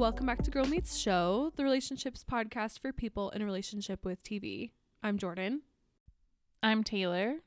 [0.00, 4.22] welcome back to Girl Meets Show, the relationships podcast for people in a relationship with
[4.22, 4.70] TV.
[5.02, 5.60] I'm Jordan.
[6.62, 7.40] I'm Taylor.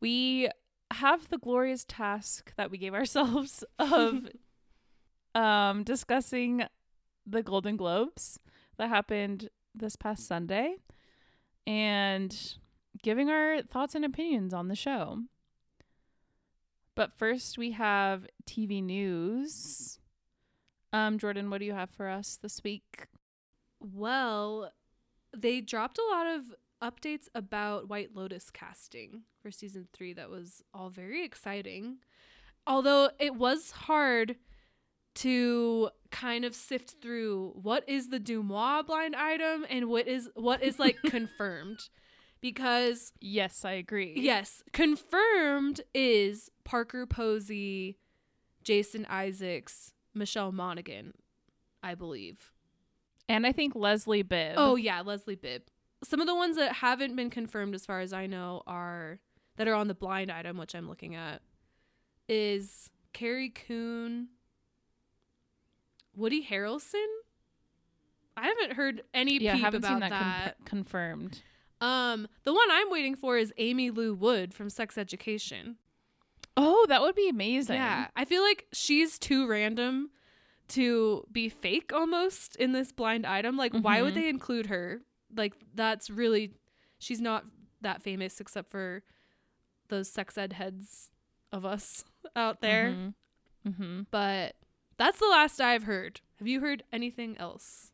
[0.00, 0.48] We
[0.90, 4.30] have the glorious task that we gave ourselves of
[5.34, 6.62] um discussing
[7.26, 8.40] the Golden Globes
[8.78, 10.76] that happened this past Sunday
[11.66, 12.34] and
[13.02, 15.18] giving our thoughts and opinions on the show.
[16.94, 19.99] But first we have TV news.
[20.92, 23.06] Um Jordan, what do you have for us this week?
[23.80, 24.72] Well,
[25.36, 26.42] they dropped a lot of
[26.82, 31.98] updates about White Lotus casting for season three that was all very exciting.
[32.66, 34.36] Although it was hard
[35.16, 40.62] to kind of sift through what is the DeuxMoi blind item and what is what
[40.62, 41.88] is like confirmed.
[42.40, 44.14] Because Yes, I agree.
[44.16, 47.98] yes, confirmed is Parker Posey,
[48.64, 51.12] Jason Isaacs, Michelle Monaghan,
[51.82, 52.52] I believe.
[53.28, 54.54] And I think Leslie Bibb.
[54.56, 55.62] Oh yeah, Leslie Bibb.
[56.02, 59.20] Some of the ones that haven't been confirmed, as far as I know, are
[59.56, 61.42] that are on the blind item, which I'm looking at,
[62.28, 64.28] is Carrie Coon,
[66.16, 67.06] Woody Harrelson.
[68.36, 70.56] I haven't heard any yeah, peep haven't about seen that, that.
[70.58, 71.42] con- confirmed.
[71.80, 75.76] um, the one I'm waiting for is Aimee Lou Wood from Sex Education.
[76.62, 77.76] Oh, that would be amazing.
[77.76, 80.10] Yeah, I feel like she's too random
[80.68, 83.56] to be fake almost in this blind item.
[83.56, 84.16] Like, why would Mhm.
[84.16, 85.02] they include her?
[85.34, 86.52] Like, that's really,
[86.98, 87.44] she's not
[87.80, 89.02] that famous except for
[89.88, 91.10] those sex ed heads
[91.50, 92.04] of us
[92.36, 92.90] out there.
[92.92, 93.14] Mhm.
[93.66, 94.06] Mhm.
[94.10, 94.56] But
[94.96, 96.20] that's the last I've heard.
[96.38, 97.90] Have you heard anything else?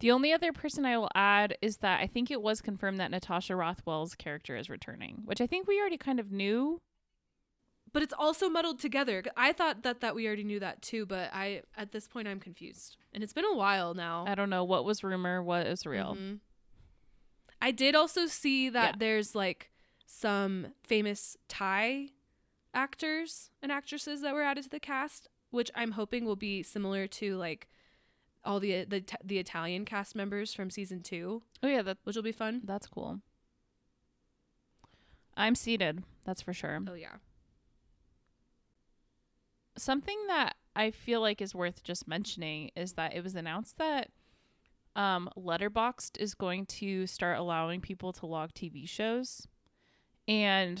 [0.00, 3.10] The only other person I will add is that I think it was confirmed that
[3.10, 6.80] Natasha Rothwell's character is returning, which I think we already kind of knew.
[7.94, 9.22] But it's also muddled together.
[9.36, 12.40] I thought that that we already knew that too, but I at this point I'm
[12.40, 12.96] confused.
[13.12, 14.24] And it's been a while now.
[14.28, 16.16] I don't know what was rumor, what is real.
[16.16, 16.40] Mhm.
[17.62, 18.96] I did also see that Yeah.
[18.98, 19.70] there's like
[20.06, 22.10] some famous Thai
[22.74, 27.06] actors and actresses that were added to the cast, which I'm hoping will be similar
[27.06, 27.68] to like
[28.44, 32.22] all the the the Italian cast members from season 2, Oh yeah, that which will
[32.24, 32.60] be fun.
[32.64, 33.20] that's cool.
[35.36, 36.82] I'm seated, that's for sure.
[36.88, 37.16] Oh yeah.
[39.76, 44.10] Something that I feel like is worth just mentioning is that it was announced that
[44.96, 49.46] um Letterboxd is going to start allowing people to log TV shows.
[50.28, 50.80] And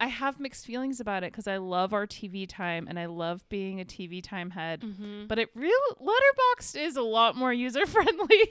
[0.00, 3.46] I have mixed feelings about it because I love our TV time and I love
[3.50, 4.80] being a TV time head.
[4.80, 5.26] Mm-hmm.
[5.28, 8.50] But it real Letterboxd is a lot more user friendly.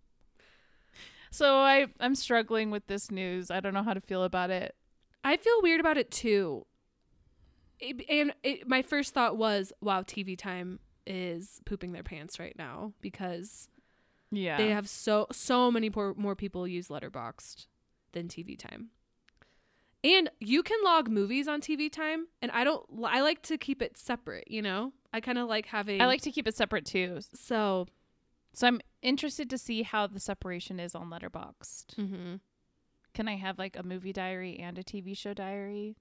[1.30, 3.50] so I I'm struggling with this news.
[3.50, 4.74] I don't know how to feel about it.
[5.24, 6.66] I feel weird about it too.
[7.80, 12.54] It- and it, my first thought was, wow, TV time is pooping their pants right
[12.58, 13.68] now because
[14.30, 14.56] Yeah.
[14.58, 17.66] they have so so many por- more people use letterboxd
[18.12, 18.90] than tv time
[20.04, 23.80] and you can log movies on tv time and i don't i like to keep
[23.82, 26.84] it separate you know i kind of like having I like to keep it separate
[26.84, 27.18] too.
[27.34, 27.86] so
[28.52, 31.94] So I'm interested to see how the separation is on Letterboxd.
[31.96, 32.34] mm-hmm.
[33.14, 35.96] Can I have like a movie diary and a TV show diary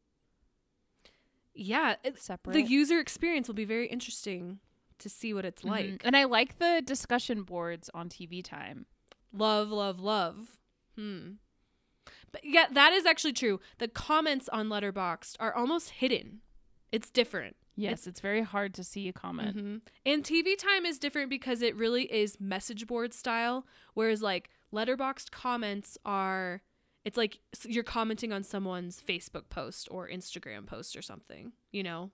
[1.59, 2.53] yeah it, separate?
[2.53, 4.59] the user experience will be very interesting
[4.99, 5.69] to see what it's Mhm.
[5.69, 8.85] like And I like the discussion boards on TV time.
[9.33, 10.57] love love love
[10.95, 11.33] hmm
[12.31, 16.41] but yeah that is actually true the comments on letterboxd are almost hidden
[16.91, 19.55] it's different Yes, it's, very hard to see a comment.
[19.57, 24.49] hmm And TV time is different because it really is message board style, whereas like
[24.73, 26.61] letterboxd comments are,
[27.09, 32.11] it's like you're commenting on someone's Facebook post or Instagram post or something, you know,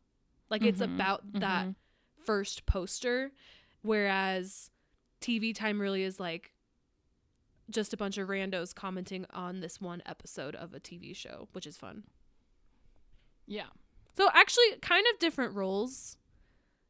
[0.49, 1.75] like it's Mhm, about that mhm.
[2.23, 3.33] first poster,
[3.81, 4.71] whereas
[5.19, 6.53] TV time really is like
[7.69, 11.67] just a bunch of randos commenting on this one episode of a TV show, which
[11.67, 12.03] is fun.
[13.45, 13.67] Yeah.
[14.15, 16.15] So actually, kind of different roles.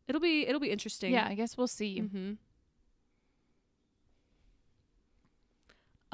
[0.08, 1.12] It'll be it'll be interesting.
[1.12, 2.02] Yeah, I guess we'll see.
[2.02, 2.34] Mm-hmm.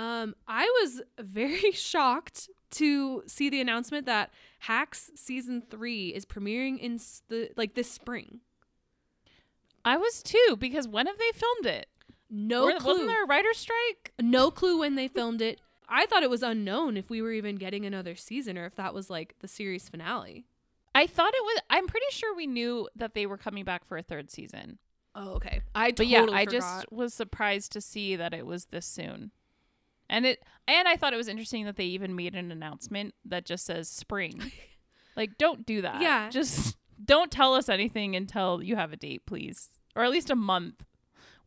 [0.01, 6.79] Um, I was very shocked to see the announcement that Hacks season three is premiering
[6.79, 6.99] in
[7.29, 8.39] the like this spring.
[9.83, 11.87] I was too because when have they filmed it?
[12.29, 12.93] No Or- clue.
[12.93, 14.13] Wasn't there a writer strike?
[14.21, 15.59] no clue when they filmed it.
[15.89, 18.93] I thought it was unknown if we were even getting another season or if that
[18.93, 20.45] was like the series finale.
[20.95, 21.61] I thought it was.
[21.69, 24.77] I'm pretty sure we knew that they were coming back for a third season.
[25.15, 25.61] Oh, okay.
[25.75, 26.51] I But yeah, I forgot.
[26.51, 29.31] just was surprised to see that it was this soon.
[30.11, 33.45] And it and I thought it was interesting that they even made an announcement that
[33.45, 34.51] just says spring.
[35.15, 36.01] like don't do that.
[36.01, 36.29] Yeah.
[36.29, 39.69] Just don't tell us anything until you have a date, please.
[39.95, 40.83] or at least a month.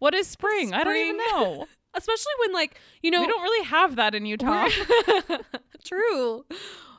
[0.01, 0.73] What is spring?
[0.73, 1.67] I don't even know.
[1.95, 4.69] Especially when like, you know, we don't really have that in Utah.
[5.85, 6.45] True.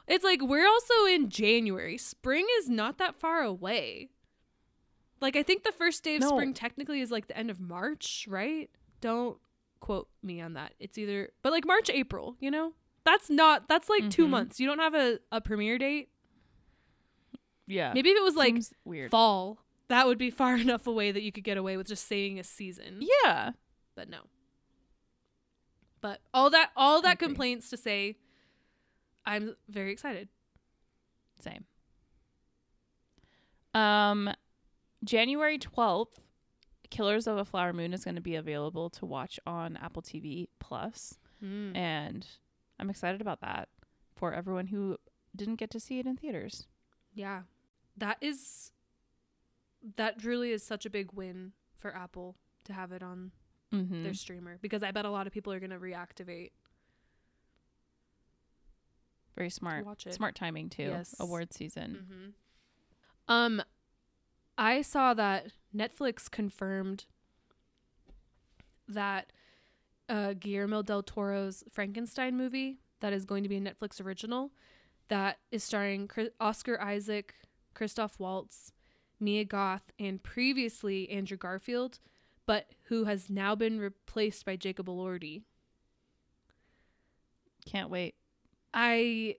[0.08, 1.98] It's like we're also in January.
[1.98, 4.10] Spring is not that far away.
[5.20, 6.30] Like I think the first day of No.
[6.30, 8.70] spring technically is like the end of March, right?
[9.02, 9.38] Don't
[9.86, 10.74] quote me on that.
[10.80, 12.74] It's either but like March, April, you know?
[13.04, 14.30] That's not that's like 2 Mhm.
[14.30, 14.60] months.
[14.60, 16.10] You don't have a, a premiere date.
[17.68, 17.94] yeah.
[17.94, 19.12] Maybe if it was like weird.
[19.12, 19.60] fall,
[19.90, 22.44] that would be far enough away that you could get away with just saying a
[22.44, 23.00] season.
[23.24, 23.52] Yeah.
[23.96, 24.22] But no.
[26.02, 28.18] But all that all that complaints to say
[29.26, 30.30] I'm very excited.
[31.40, 31.66] Same.
[33.74, 34.30] Um,
[35.04, 36.20] January 12th,
[36.90, 40.48] Killers of a Flower Moon is going to be available to watch on Apple TV
[40.60, 41.76] Plus, Mm.
[41.76, 42.28] and
[42.80, 43.70] I'm excited about that
[44.16, 44.98] for everyone who
[45.36, 46.68] didn't get to see it in theaters.
[47.14, 47.44] Yeah.
[47.98, 48.72] That is
[49.98, 52.36] that really is such a big win for Apple
[52.66, 53.32] to have it on
[53.74, 54.04] Mm-hmm.
[54.04, 56.52] their streamer because I bet a lot of people are going to reactivate.
[59.36, 59.86] Very smart.
[59.86, 60.14] watch it.
[60.14, 60.84] Smart timing too.
[60.84, 61.16] Yes.
[61.20, 62.06] Award season.
[62.06, 62.30] Mm-hmm.
[63.28, 63.62] Um
[64.58, 67.06] I saw that Netflix confirmed
[68.88, 69.32] that
[70.08, 74.52] uh Guillermo del Toro's Frankenstein movie that is going to be a Netflix original
[75.08, 76.10] that is starring
[76.40, 77.36] Oscar Isaac,
[77.74, 78.72] Christoph Waltz,
[79.20, 82.00] Mia Goth, and previously Andrew Garfield,
[82.46, 85.44] but who has now been replaced by Jacob Elordi.
[87.66, 88.16] Can't wait.
[88.74, 89.36] I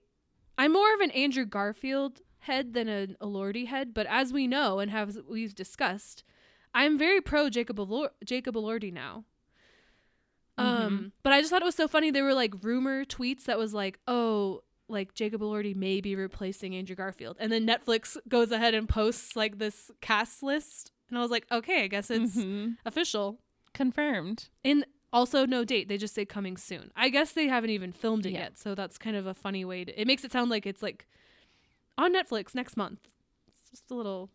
[0.57, 4.79] I'm more of an Andrew Garfield head than an Elordi head, but as we know
[4.79, 6.23] and have we've discussed,
[6.73, 9.25] I'm very pro Jacob Elor- Jacob Elordi now.
[10.59, 12.09] Um, but I just thought it was so funny.
[12.09, 16.75] There were like rumor tweets that was like, "Oh, like Jacob Elordi may be replacing
[16.75, 21.21] Andrew Garfield," and then Netflix goes ahead and posts like this cast list, and I
[21.21, 22.77] was like, "Okay, I guess it's Mhm.
[22.85, 23.39] official."
[23.73, 24.49] confirmed.
[24.65, 25.87] And also no date.
[25.87, 26.91] They just say coming soon.
[26.95, 28.39] I guess they haven't even filmed it Yeah.
[28.39, 30.01] yet, so that's kind of a funny way to.
[30.01, 31.05] It makes it sound like it's like
[31.97, 32.99] on Netflix next month.
[33.61, 34.29] It's just a little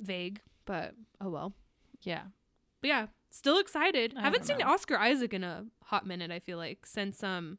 [0.00, 1.52] vague, but oh well.
[2.02, 2.22] Yeah.
[2.80, 4.14] But yeah, still excited.
[4.16, 4.66] I haven't seen know.
[4.66, 6.30] Oscar Isaac in a hot minute.
[6.30, 7.58] I feel like since um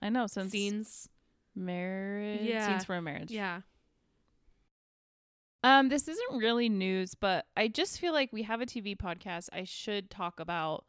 [0.00, 1.08] I know since scenes.
[1.54, 2.40] marriage.
[2.42, 2.66] Yeah.
[2.66, 3.30] Scenes for a marriage.
[3.30, 3.60] Yeah.
[5.64, 9.48] Um, this isn't really news, but I just feel like we have a TV podcast.
[9.52, 10.84] I should talk about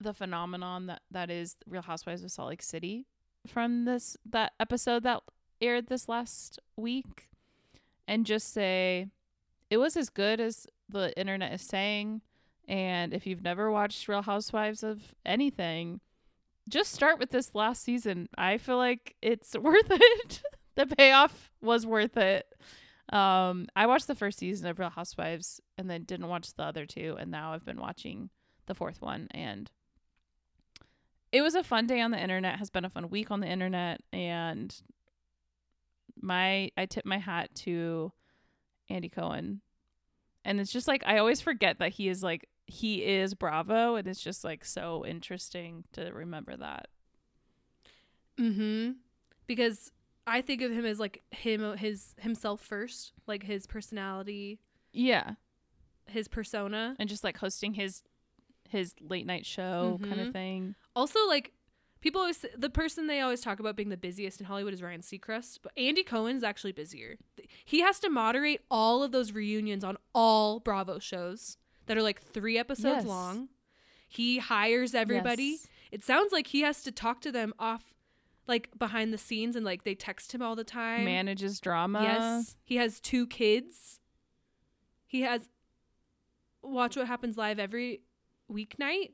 [0.00, 3.06] the phenomenon that that is Real Housewives of Salt Lake City
[3.46, 5.22] from this that episode that
[5.60, 7.28] aired this last week,
[8.06, 9.08] and just say
[9.70, 12.22] it was as good as the internet is saying.
[12.66, 16.00] And if you've never watched Real Housewives of anything,
[16.68, 18.28] just start with this last season.
[18.36, 20.42] I feel like it's worth it.
[20.74, 22.46] the payoff was worth it.
[23.10, 26.84] Um, I watched the first season of Real Housewives and then didn't watch the other
[26.84, 28.28] two, and now I've been watching
[28.66, 29.70] the fourth one, and
[31.32, 32.58] it was a fun day on the internet.
[32.58, 34.74] Has been a fun week on the internet, and
[36.22, 38.12] my I tip my hat to
[38.88, 39.60] Andy Cohen,
[40.44, 44.06] and it's just like I always forget that he is like he is Bravo, and
[44.06, 46.88] it's just like so interesting to remember that.
[48.38, 48.92] Mm-hmm.
[49.46, 49.90] Because
[50.26, 54.60] I think of him as like him his himself first, like his personality,
[54.92, 55.32] Yeah,
[56.06, 56.94] his persona.
[56.98, 58.02] and just like hosting his
[58.68, 60.26] his late night show kind Mhm.
[60.26, 60.74] of thing.
[60.94, 61.52] Also, like
[62.00, 65.00] people always the person they always talk about being the busiest in Hollywood is Ryan
[65.02, 67.16] Seacrest, but Andy Cohen's actually busier.
[67.64, 72.20] He has to moderate all of those reunions on all Bravo shows that are like
[72.22, 73.06] three episodes Yes.
[73.06, 73.48] long.
[74.08, 75.44] He hires everybody.
[75.60, 75.66] Yes.
[75.90, 77.82] It sounds like he has to talk to them off
[78.46, 81.04] like behind the scenes and like they text him all the time.
[81.04, 82.02] manages drama.
[82.02, 82.56] Yes.
[82.64, 84.00] He has two kids.
[85.06, 85.48] He has
[86.62, 88.00] Watch What Happens Live every
[88.50, 89.12] weeknight.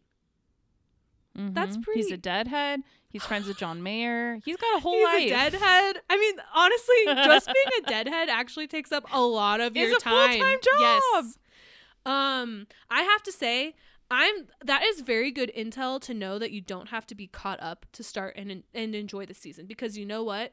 [1.37, 2.03] That's pretty.
[2.03, 2.81] He's a deadhead.
[3.09, 4.38] He's friends with John Mayer.
[4.45, 5.23] He's got a whole He's life.
[5.26, 6.00] a deadhead.
[6.11, 9.97] I mean, honestly, just being a deadhead actually takes up a lot of It's your
[9.99, 10.31] a time.
[10.31, 10.81] full-time job.
[11.14, 11.38] Yes.
[12.07, 13.75] Um, I have to say,
[14.11, 17.61] I'm that is very good intel to know that you don't have to be caught
[17.62, 20.53] up to start and and enjoy the season because you know what,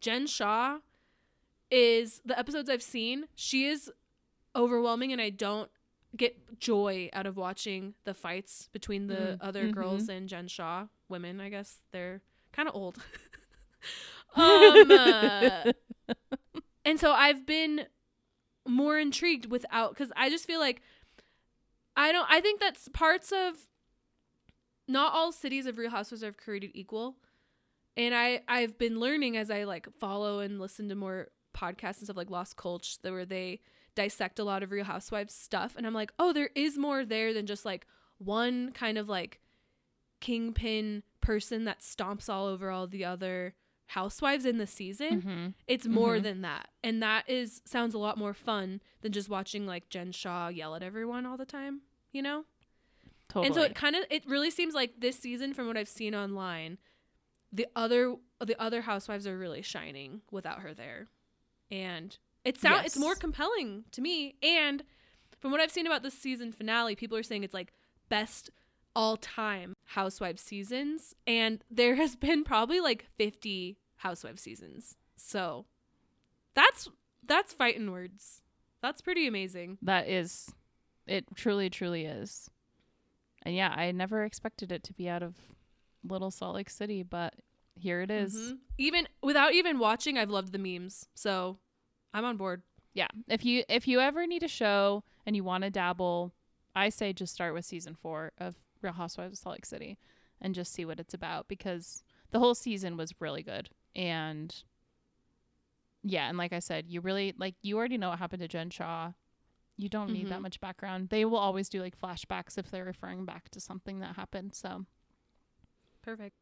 [0.00, 0.78] Jen Shaw
[1.70, 3.24] is the episodes I've seen.
[3.34, 3.90] She is
[4.54, 5.70] overwhelming, and I don't
[6.16, 9.72] get joy out of watching the fights between the Mm, other mhm.
[9.72, 10.86] girls and Jen Shaw.
[11.08, 12.98] Women, I guess they're kind of old.
[14.36, 15.64] um, uh,
[16.84, 17.86] and so I've been
[18.66, 20.82] more intrigued without because I just feel like
[21.96, 22.26] I don't.
[22.30, 23.66] I think that's parts of
[24.88, 27.16] not all cities of Real Housewives are created equal,
[27.96, 32.04] and I I've been learning as I like follow and listen to more podcasts and
[32.04, 33.60] stuff like Lost Culture where they
[33.94, 37.32] dissect a lot of Real Housewives stuff, and I'm like, oh, there is more there
[37.34, 37.86] than just like
[38.18, 39.40] one kind of like
[40.20, 43.54] kingpin person that stomps all over all the other
[43.86, 45.20] housewives in the season.
[45.22, 45.46] Mm-hmm.
[45.66, 46.22] It's more Mhm.
[46.22, 46.70] than that.
[46.82, 50.74] And that is sounds a lot more fun than just watching like Jen Shaw yell
[50.74, 51.82] at everyone all the time,
[52.12, 52.44] you know?
[53.28, 53.46] Totally.
[53.46, 56.14] And so it kind of it really seems like this season from what I've seen
[56.14, 56.78] online,
[57.52, 61.08] the other the other housewives are really shining without her there.
[61.70, 64.82] And it sound it's more compelling to me and
[65.38, 67.72] from what I've seen about this season finale, people are saying it's like
[68.08, 68.50] best
[68.94, 74.96] all time housewife seasons and there has been probably like 50 housewife seasons.
[75.16, 75.66] So
[76.54, 76.88] that's
[77.26, 78.42] that's fighting words.
[78.82, 79.78] That's pretty amazing.
[79.82, 80.50] that is,
[81.06, 82.50] it truly, truly is.
[83.44, 85.36] And yeah, I never expected it to be out of
[86.04, 87.34] Little Salt Lake City, but
[87.76, 88.34] here it is.
[88.34, 88.58] Mhm.
[88.78, 91.08] Even without even watching, I've loved the memes.
[91.14, 91.58] So
[92.14, 92.62] I'm on board.
[92.94, 93.08] Yeah.
[93.28, 96.32] If you if you ever need a show and you want to dabble,
[96.74, 99.98] I say just start with season four of Real Housewives of Salt Lake City
[100.40, 103.70] and just see what it's about because the whole season was really good.
[103.94, 104.54] And
[106.02, 108.70] yeah, and like I said, you really like you already know what happened to Jen
[108.70, 109.12] Shaw.
[109.78, 110.42] You don't need that Mhm.
[110.42, 111.08] much background.
[111.08, 114.54] They will always do like flashbacks if they're referring back to something that happened.
[114.54, 114.84] So
[116.02, 116.34] Perfect.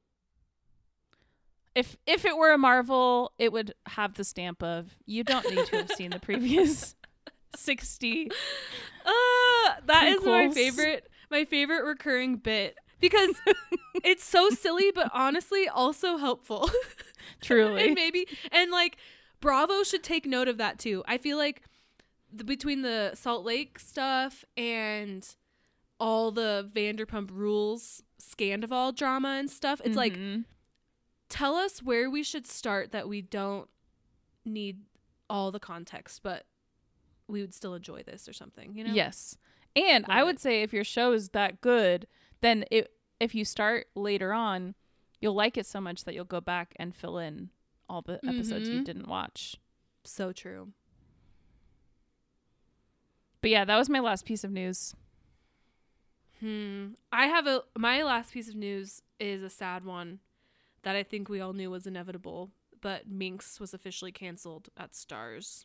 [1.74, 5.66] If if it were a Marvel, it would have the stamp of you don't need
[5.66, 6.94] to have seen the previous
[7.56, 8.28] sixty
[9.06, 13.30] Uh, that is my favorite my favorite recurring bit because
[14.04, 16.68] it's so silly but honestly also helpful.
[17.40, 17.84] truly.
[17.86, 18.96] and maybe and like
[19.40, 21.02] Bravo should take note of that too.
[21.08, 21.62] I feel like
[22.32, 25.26] the, between the Salt Lake stuff and
[25.98, 30.44] all the Vanderpump Rules Scandoval drama and stuff, it's like Mhm.
[31.30, 33.68] Tell us where we should start that we don't
[34.44, 34.80] need
[35.30, 36.44] all the context, but
[37.28, 38.92] we would still enjoy this or something, you know?
[38.92, 39.38] Yes.
[39.74, 40.40] And I would it.
[40.40, 42.06] say if your show is that good,
[42.42, 44.74] then it, if you start later on,
[45.20, 47.50] you'll like it so much that you'll go back and fill in
[47.88, 48.84] all the episodes you Mhm.
[48.84, 49.56] didn't watch.
[50.04, 50.72] So true.
[53.40, 54.94] But yeah, that was my last piece of news.
[56.40, 56.88] Hmm.
[57.12, 60.20] I have a my last piece of news is a sad one
[60.82, 65.64] that I think we all knew was inevitable, but Minx was officially canceled at Starz.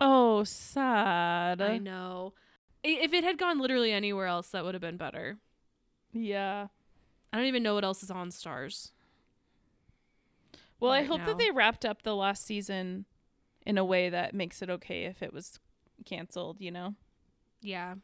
[0.00, 1.60] Oh, sad.
[1.60, 2.34] I know.
[2.82, 5.38] If it had gone literally anywhere else, that would have been better.
[6.12, 6.66] Yeah.
[7.32, 8.90] I don't even know what else is on Starz.
[10.80, 11.26] Well, I hope now.
[11.26, 13.06] that they wrapped up the last season
[13.64, 15.60] in a way that makes it okay if it was
[16.04, 16.96] canceled, you know?
[17.60, 17.94] Yeah.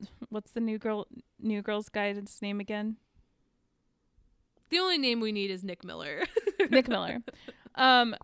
[0.30, 1.06] What's the new girl
[1.38, 2.96] new girl's guide's name again?
[4.70, 6.22] The only name we need is Nick Miller.
[6.70, 7.20] Nick Miller.
[7.78, 8.16] Um,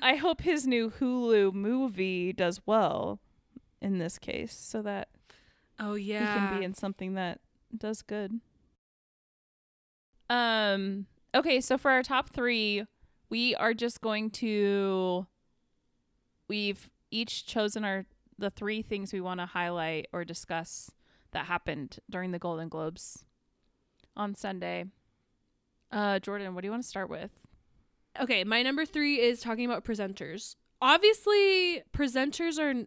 [0.00, 3.18] I hope his new Hulu movie does well
[3.82, 5.08] in this case, so that
[5.80, 7.40] oh yeah, he can be in something that
[7.76, 8.38] does good.
[10.30, 11.06] Um.
[11.34, 12.84] Okay, so for our top three,
[13.30, 15.26] we are just going to.
[16.46, 18.06] We've each chosen our
[18.38, 20.92] the three things we want to highlight or discuss
[21.32, 23.24] that happened during the Golden Globes
[24.16, 24.84] on Sunday.
[25.90, 27.30] Uh, Jordan, what do you want to start with?
[28.20, 30.56] Okay, my number three is talking about presenters.
[30.82, 32.84] Obviously, presenters are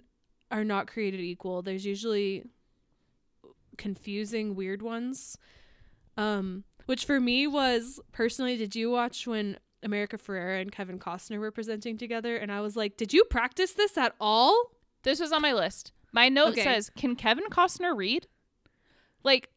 [0.55, 1.61] are not created equal.
[1.61, 2.43] There's usually
[3.77, 5.37] confusing, weird ones.
[6.17, 11.39] Um, which for me was personally, did you watch when America Ferrera and Kevin Costner
[11.39, 12.35] were presenting together?
[12.35, 14.71] And I was like, did you practice this at all?
[15.03, 15.93] This was on my list.
[16.13, 16.63] My note Okay.
[16.63, 18.27] says, "Can Kevin Costner read?"
[19.23, 19.49] Like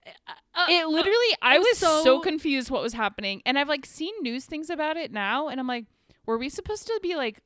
[0.55, 4.13] Uh, it literally, I was so, so- confused what was happening, and I've like seen
[4.23, 5.87] news things about it now, and I'm like,
[6.27, 7.41] were we supposed to be like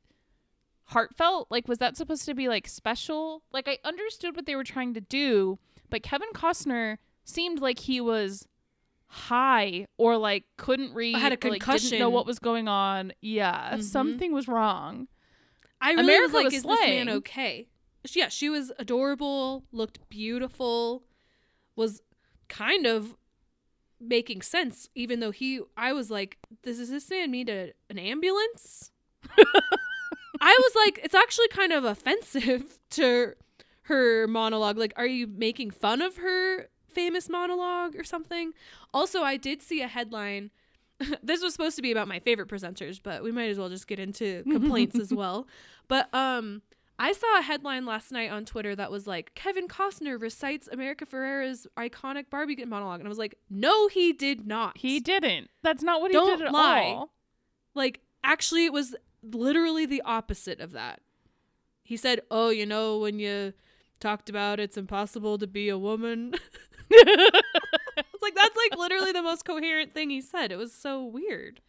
[0.84, 1.48] heartfelt?
[1.50, 3.42] Like, was that supposed to be like special?
[3.52, 5.58] Like, I understood what they were trying to do,
[5.90, 8.46] but Kevin Costner seemed like he was
[9.06, 13.12] high or like couldn't read, Had a or, like, didn't know what was going on.
[13.20, 13.82] Yeah, Mhm.
[13.82, 15.08] something was wrong.
[15.80, 17.08] I really America was like, was is this man slaying.
[17.10, 17.68] okay?
[18.14, 21.04] Yeah, she was adorable, looked beautiful,
[21.76, 22.00] was
[22.48, 23.16] kind of
[24.00, 28.90] making sense, even though he I was like, Does this man need a, an ambulance?
[30.40, 33.34] I was like, it's actually kind of offensive to
[33.82, 34.78] her monologue.
[34.78, 38.52] Like, are you making fun of her famous monologue or something?
[38.94, 40.50] Also, I did see a headline.
[41.22, 43.86] this was supposed to be about my favorite presenters, but we might as well just
[43.86, 45.46] get into complaints as well.
[45.88, 46.62] But um
[46.98, 51.06] I saw a headline last night on Twitter that was like Kevin Costner recites America
[51.06, 55.48] Ferrera's iconic Barbie monologue and I was like, "No, he did not." He didn't.
[55.62, 56.80] That's not what he Don't did at lie.
[56.96, 57.12] all.
[57.74, 61.00] like actually it was literally the opposite of that.
[61.84, 63.52] he said, "Oh, you know when you
[64.00, 66.34] talked about it's impossible to be a woman."
[66.90, 70.50] it's like that's like literally the most coherent thing he said.
[70.50, 71.60] It was so weird.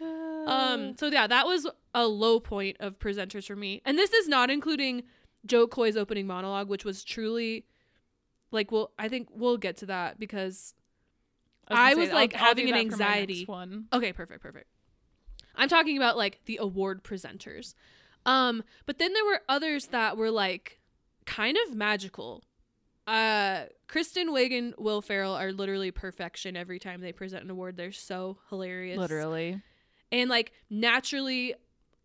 [0.00, 3.82] Um so yeah, that was a low point of presenters for me.
[3.84, 5.02] And this is not including
[5.46, 7.64] Jo Koy's opening monologue, which was truly
[8.50, 10.74] like well, I think we'll get to that because
[11.70, 13.44] I was, like, having an anxiety.
[13.44, 13.88] One.
[13.92, 14.68] Okay, perfect, perfect.
[15.54, 17.74] I'm talking about like the award presenters.
[18.24, 20.80] Um, but then there were others that were like
[21.26, 22.44] kind of magical.
[23.06, 27.76] Uh, Kristen Wiig and Will Ferrell are literally perfection every time they present an award.
[27.76, 28.98] They're so hilarious.
[28.98, 29.62] Literally.
[30.10, 31.54] And like naturally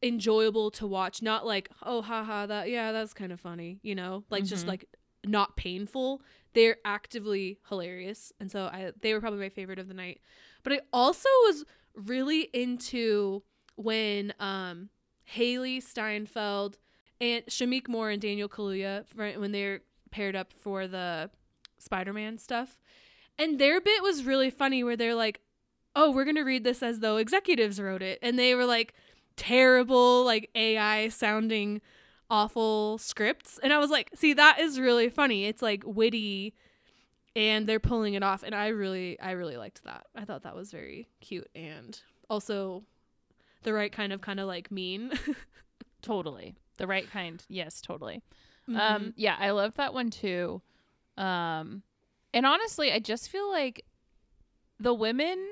[0.01, 1.21] enjoyable to watch.
[1.21, 4.23] Not like, oh haha, that yeah, that's kind of funny, you know?
[4.29, 4.69] Like just Mhm.
[4.69, 4.85] like
[5.25, 6.21] not painful.
[6.53, 8.33] They're actively hilarious.
[8.39, 10.19] And so I they were probably my favorite of the night.
[10.63, 11.63] But I also was
[11.95, 13.43] really into
[13.75, 14.89] when um
[15.35, 16.77] Hailee Steinfeld
[17.21, 19.81] and Shameik Moore and Daniel Kaluuya right, when they're
[20.11, 21.29] paired up for the
[21.79, 22.77] Spider-Man stuff.
[23.39, 25.39] And their bit was really funny where they're like,
[25.95, 28.93] "Oh, we're going to read this as though executives wrote it." And they were like
[29.35, 31.81] terrible like AI sounding
[32.29, 33.59] awful scripts.
[33.61, 35.45] And I was like, "See, that is really funny.
[35.45, 36.53] It's like witty
[37.35, 40.05] and they're pulling it off and I really I really liked that.
[40.15, 42.83] I thought that was very cute and also
[43.63, 45.11] the right kind of kind of like mean.
[46.01, 46.55] Totally.
[46.77, 47.43] The right kind.
[47.49, 48.21] Yes, totally.
[48.69, 48.77] Mhm.
[48.79, 50.61] Um yeah, I love that one too.
[51.17, 51.81] Um
[52.35, 53.85] and honestly, I just feel like
[54.79, 55.43] the women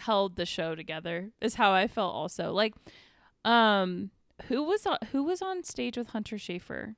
[0.00, 1.30] held the show together.
[1.40, 2.52] Is how I felt also.
[2.52, 2.74] Like
[3.44, 4.10] um
[4.48, 6.94] who was on who was on stage with Hunter Schafer?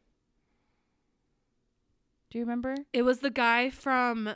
[2.30, 2.76] Do you remember?
[2.92, 4.35] it was the guy from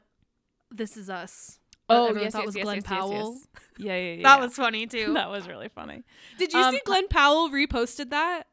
[0.70, 1.60] This Is Us.
[1.88, 3.38] Oh, everyone yes, thought yes, was yes, Glen yes, Powell.
[3.78, 4.22] Yeah, yeah, yeah.
[4.22, 5.12] That was funny too.
[5.14, 6.04] that was really funny.
[6.38, 8.44] Did you Um, see Glen Powell reposted that?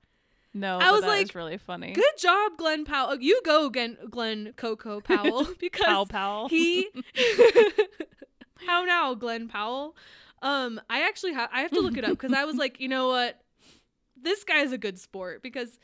[0.53, 1.93] No, I was that like, really funny.
[1.93, 3.15] Good job, Glen Powell.
[3.21, 6.49] You go, Glen, Glen Coco Powell, because Powell, pal.
[6.49, 6.89] he.
[8.65, 9.95] How now, Glen Powell?
[10.41, 12.87] Um, I actually have I have to look it up because I was like, you
[12.87, 13.41] know what,
[14.19, 15.79] this guy's a good sport because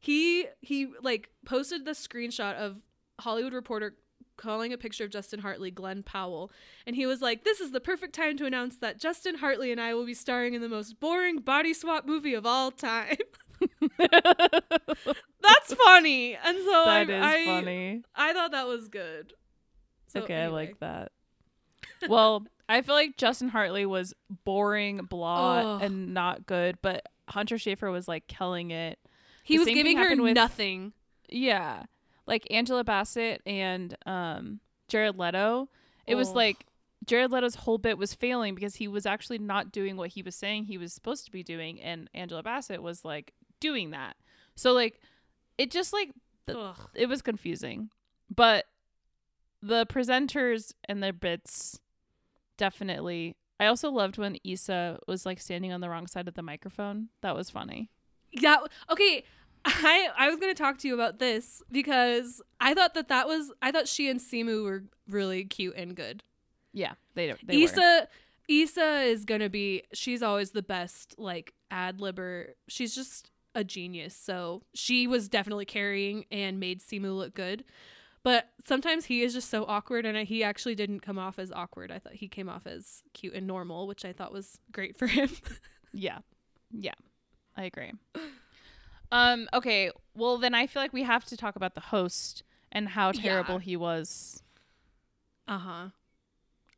[0.00, 2.78] he he like posted the screenshot of
[3.20, 3.94] Hollywood Reporter
[4.36, 6.50] calling a picture of Justin Hartley, Glen Powell,
[6.86, 9.80] and he was like, "This is the perfect time to announce that Justin Hartley and
[9.80, 13.18] I will be starring in the most boring body swap movie of all time."
[13.98, 18.02] That's funny, and so I, that is I, funny.
[18.14, 19.34] I thought that was good.
[20.08, 21.12] So okay, I like that.
[22.08, 25.82] Well, I feel like Justin Hartley was boring, blah, Ugh.
[25.82, 28.98] and not good, but Hunter Schafer was like killing it.
[29.42, 30.92] He The was giving her with- nothing.
[31.28, 31.84] Yeah.
[32.26, 35.68] Like Angela Bassett and um Jared Leto.
[36.06, 36.34] It was Oh.
[36.34, 36.66] like
[37.06, 40.34] Jared Leto's whole bit was failing because he was actually not doing what he was
[40.36, 44.16] saying he was supposed to be doing and Angela Bassett was like doing that.
[44.54, 45.00] So like
[45.58, 46.10] it just like
[46.46, 47.90] the- it was confusing.
[48.34, 48.66] But
[49.62, 51.78] the presenters and their bits
[52.60, 56.42] definitely I also loved when Issa was like standing on the wrong side of the
[56.42, 57.08] microphone.
[57.22, 57.90] That was funny.
[58.30, 58.58] Yeah.
[58.90, 59.24] Okay.
[59.64, 63.52] I I was gonna talk to you about this because I thought that that was
[63.60, 66.22] I thought she and Simu were really cute and good.
[66.72, 67.64] Yeah, they they were.
[67.64, 68.08] Issa
[68.48, 72.52] Issa is gonna be she's always the best like ad libber.
[72.68, 74.14] She's just a genius.
[74.14, 77.64] So she was definitely carrying and made Simu look good.
[78.22, 81.90] But sometimes he is just so awkward, and he actually didn't come off as awkward.
[81.90, 85.06] I thought he came off as cute and normal, which I thought was great for
[85.06, 85.30] him.
[85.92, 86.18] Yeah.
[86.70, 86.94] Yeah.
[87.56, 87.92] I agree.
[89.10, 92.88] Um okay, well then I feel like we have to talk about the host and
[92.90, 93.22] how Yeah.
[93.22, 94.42] terrible he was.
[95.48, 95.88] uh huh.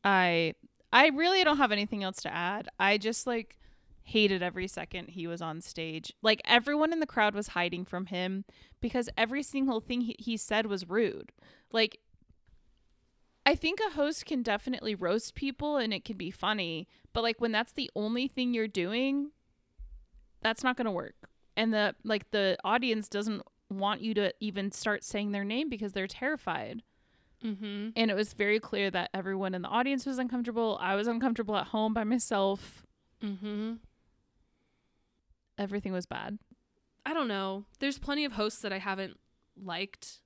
[0.02, 0.55] I
[0.92, 2.68] I really don't have anything else to add.
[2.81, 3.59] I just like
[4.04, 6.12] hated every second he was on stage.
[6.22, 8.44] Like everyone in the crowd was hiding from him
[8.80, 11.32] because every single thing he, he said was rude.
[11.72, 11.98] Like
[13.44, 17.40] I think a host can definitely roast people and it can be funny, but like
[17.40, 19.30] when that's the only thing you're doing,
[20.42, 21.14] that's not going to work.
[21.56, 25.92] And the like the audience doesn't want you to even start saying their name because
[25.92, 26.82] they're terrified
[27.44, 27.88] Mm-hmm.
[27.96, 30.78] and it was very clear that everyone in the audience was uncomfortable.
[30.80, 32.86] I was uncomfortable at home by myself.
[33.20, 33.72] Mm-hmm.
[35.58, 36.38] Everything was bad.
[37.04, 37.64] I don't know.
[37.78, 39.18] There's plenty of hosts that I haven't
[39.56, 40.20] liked.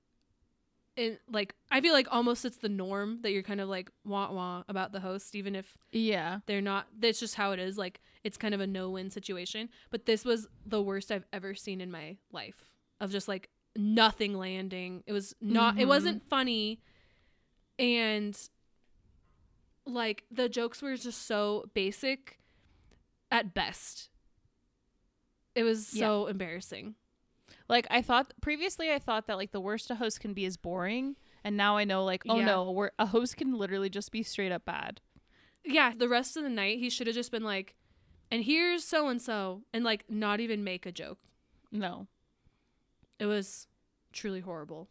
[0.95, 4.31] And like I feel like almost it's the norm that you're kind of like wah
[4.31, 6.39] wah about the host, even if Yeah.
[6.47, 7.77] they're not that's just how it is.
[7.77, 9.69] Like it's kind of a no win situation.
[9.91, 12.71] But this was the worst I've ever seen in my life.
[12.99, 15.03] Of just like nothing landing.
[15.05, 15.89] It was not it Mhm.
[15.89, 16.81] wasn't funny.
[17.77, 18.35] And
[19.85, 22.39] like the jokes were just so basic
[23.31, 24.09] at best.
[25.57, 26.05] It was Yeah.
[26.05, 26.93] so embarrassing.
[27.67, 30.55] Like I thought previously, I thought that like the worst a host can be is
[30.55, 32.45] boring, and now I know like oh Yeah.
[32.45, 35.01] no, a host can literally just be straight up bad.
[35.65, 37.75] Yeah, the rest of the night he should have just been like,
[38.31, 41.17] and here's so and so, and like not even make a joke.
[41.71, 42.07] No,
[43.19, 43.67] It was
[44.13, 44.87] truly horrible.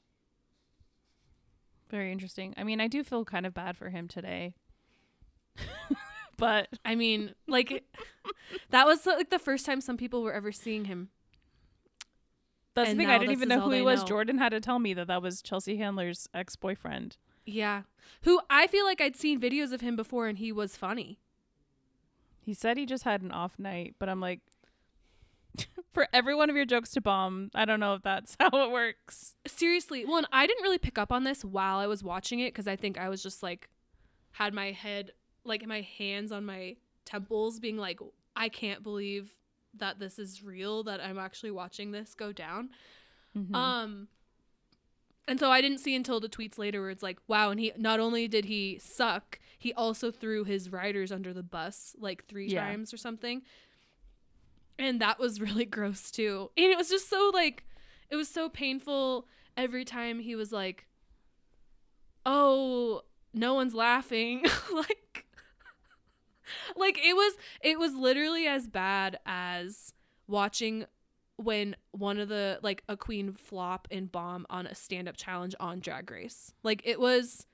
[1.89, 2.53] very interesting.
[2.57, 4.55] I mean, I do feel kind of bad for him today,
[6.37, 7.85] but I mean, like
[8.71, 11.09] that was like the first time some people were ever seeing him.
[12.75, 13.11] that's And the thing.
[13.11, 14.01] I didn't even know who he was.
[14.01, 14.07] know.
[14.07, 17.17] Jordan had to tell me that that was Chelsea Handler's ex boyfriend.
[17.45, 17.83] Yeah,
[18.23, 21.19] who I feel like I'd seen videos of him before, and he was funny.
[22.41, 24.41] He said he just had an off night, but I'm like,
[25.93, 28.71] for every one of your jokes to bomb, I don't know if that's how it
[28.71, 29.35] works.
[29.47, 32.53] Seriously, well, and I didn't really pick up on this while I was watching it
[32.53, 33.69] because I think I was just like,
[34.33, 35.13] had my head,
[35.47, 37.99] like my hands on my temples, being like,
[38.35, 39.35] I can't believe
[39.75, 42.71] that this is real, that I'm actually watching this go down.
[43.37, 43.55] Mhm.
[43.55, 44.09] Um,
[45.29, 47.73] and so I didn't see until the tweets later where it's like, wow, and he
[47.77, 52.49] not only did he suck, he also threw his writers under the bus like three
[52.49, 52.63] Yeah.
[52.65, 53.43] times or something.
[54.79, 56.51] And that was really gross too.
[56.57, 57.65] And it was just so like
[58.09, 60.87] it was so painful every time he was like,
[62.25, 63.03] "Oh,
[63.35, 65.26] no one's laughing." like
[66.77, 69.93] like it was it was literally as bad as
[70.27, 70.85] watching
[71.37, 75.81] when one of the like a queen flop and bomb on a stand-up challenge on
[75.81, 76.53] drag race.
[76.63, 77.47] Like it was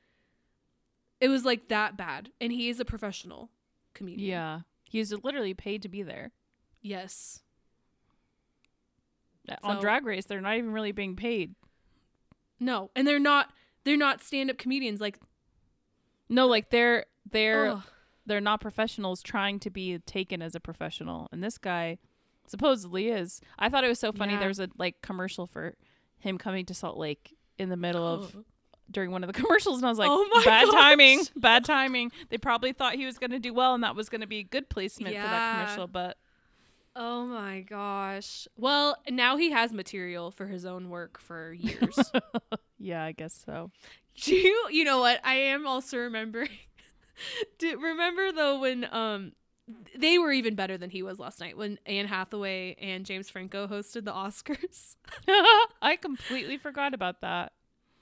[1.21, 2.31] it was like that bad.
[2.41, 3.51] And he is a professional
[3.95, 4.29] comedian.
[4.31, 6.33] Yeah, he's literally paid to be there.
[6.81, 7.41] yes.
[9.49, 11.55] Uh, on Drag Race, they're not even really being paid.
[12.61, 12.91] no.
[12.95, 13.51] And they're not
[13.85, 15.01] they're not stand-up comedians.
[15.01, 15.19] Like
[16.29, 17.83] No, like they're they're ugh.
[18.27, 21.99] They're not professionals trying to be taken as a professional, and this guy
[22.47, 23.41] supposedly is.
[23.59, 24.35] I thought it was so funny.
[24.35, 24.41] Yeah.
[24.41, 25.75] There was a like commercial for
[26.19, 28.37] him coming to Salt Lake in the middle of
[28.91, 30.45] during one of the commercials, and I was like, Oh my gosh.
[30.45, 30.75] bad gosh.
[30.75, 32.13] timing, bad timing.
[32.31, 34.39] They probably thought he was going to do well, and that was going to be
[34.39, 36.17] a good placement for that commercial, but
[36.95, 42.13] oh my gosh well now he has material for his own work for years
[42.79, 43.71] yeah, I guess so.
[44.17, 45.19] Do you you know what?
[45.25, 46.51] I am also remembering
[47.59, 49.33] Do remember though when um
[49.97, 53.67] they were even better than he was last night when Anne Hathaway and James Franco
[53.69, 54.97] hosted the Oscars.
[55.83, 57.53] I completely forgot about that.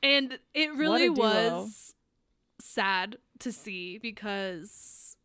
[0.02, 1.94] And it really was
[2.60, 5.16] sad to see because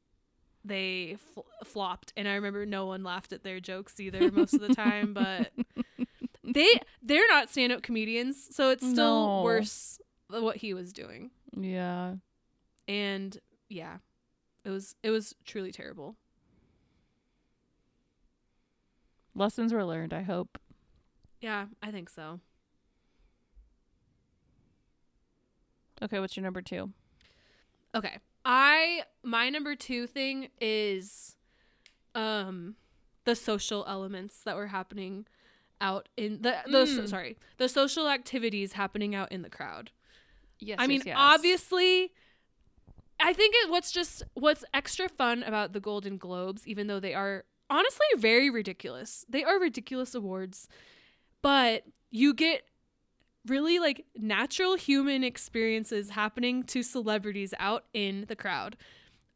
[0.66, 4.62] they fl- flopped and I remember no one laughed at their jokes either most of
[4.62, 5.52] the time but
[6.44, 6.68] they
[7.04, 9.44] they're not stand-up comedians so it's still No.
[9.44, 11.32] worse than what he was doing.
[11.56, 12.16] Yeah.
[12.88, 13.38] and
[13.70, 13.98] yeah
[14.64, 16.16] it was it was truly terrible
[19.38, 20.58] Lessons were learned, I hope.
[21.42, 22.40] yeah i think so
[26.02, 26.92] Okay, what's your number two?
[27.96, 31.36] okay i my number two thing is
[32.14, 32.76] um
[33.24, 35.26] the social elements that were happening
[35.80, 37.08] out in the the Mm.
[37.10, 39.92] sorry the social activities happening out in the crowd
[40.60, 40.78] Yes.
[40.82, 42.12] i mean obviously
[43.20, 47.14] i think it what's just what's extra fun about the golden globes even though they
[47.14, 50.68] are honestly very ridiculous they are ridiculous awards
[51.42, 52.64] but you get
[53.48, 58.76] really like natural human experiences happening to celebrities out in the crowd.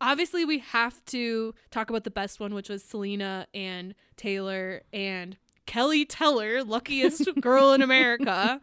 [0.01, 5.37] Obviously we have to talk about the best one which was selena and taylor and
[5.67, 8.59] keleigh teller luckiest girl in america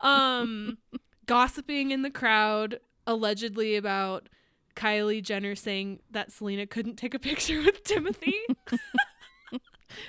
[0.00, 0.76] um
[1.24, 4.28] gossiping in the crowd allegedly about
[4.74, 8.32] Kylie Jenner saying that Selena couldn't take a picture with Timothée.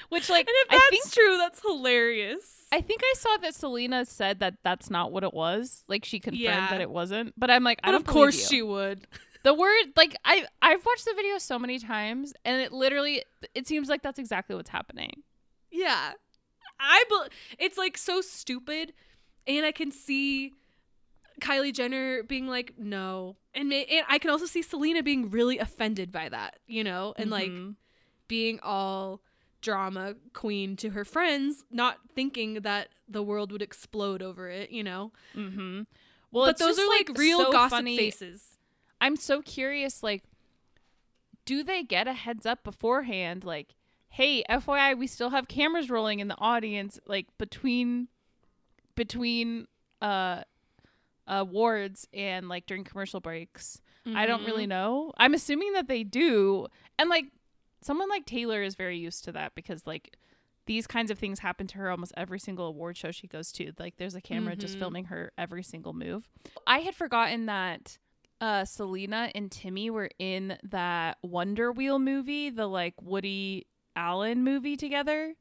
[0.09, 2.65] Which, like, and if I that's think true, that's hilarious.
[2.71, 5.83] I think I saw that Selena said that that's not what it was.
[5.89, 6.69] Like she confirmed Yeah.
[6.69, 7.33] that it wasn't.
[7.37, 9.05] But I'm like, I but of course she would.
[9.43, 13.23] The word, like I, I've watched the video so many times, and it literally,
[13.53, 15.23] it seems like that's exactly what's happening.
[15.69, 16.13] Yeah.
[16.79, 17.27] I bel
[17.59, 18.93] it's like so stupid
[19.45, 20.53] and I can see
[21.41, 23.35] Kylie Jenner being like no.
[23.53, 27.29] And, and I can also see Selena being really offended by that, you know, and
[27.29, 27.75] like Mhm.
[28.27, 29.21] being all
[29.61, 34.83] drama queen to her friends, not thinking that the world would explode over it, you
[34.83, 35.11] know.
[35.35, 35.81] Mm-hmm.
[36.31, 37.95] Well, but it's those just, are like, real so gossip funny.
[37.97, 38.57] faces.
[38.99, 40.01] I'm so curious.
[40.03, 40.23] Like,
[41.45, 43.43] do they get a heads up beforehand?
[43.43, 43.75] Like,
[44.09, 46.99] hey, FYI, we still have cameras rolling in the audience.
[47.05, 48.07] Like between,
[48.95, 49.67] between
[50.01, 50.43] uh,
[51.27, 53.81] awards and like during commercial breaks.
[54.05, 54.69] I don't really Mhm.
[54.69, 55.13] know.
[55.17, 56.67] I'm assuming that they do.
[56.99, 57.25] And like
[57.81, 60.17] someone like Taylor is very used to that because like
[60.65, 63.71] these kinds of things happen to her almost every single award show she goes to.
[63.79, 64.79] Like there's a camera just Mhm.
[64.79, 66.27] filming her every single move.
[66.67, 67.97] I had forgotten that
[68.41, 74.75] uh Selena and Timmy were in that Wonder Wheel movie, the like Woody Allen movie
[74.75, 75.35] together.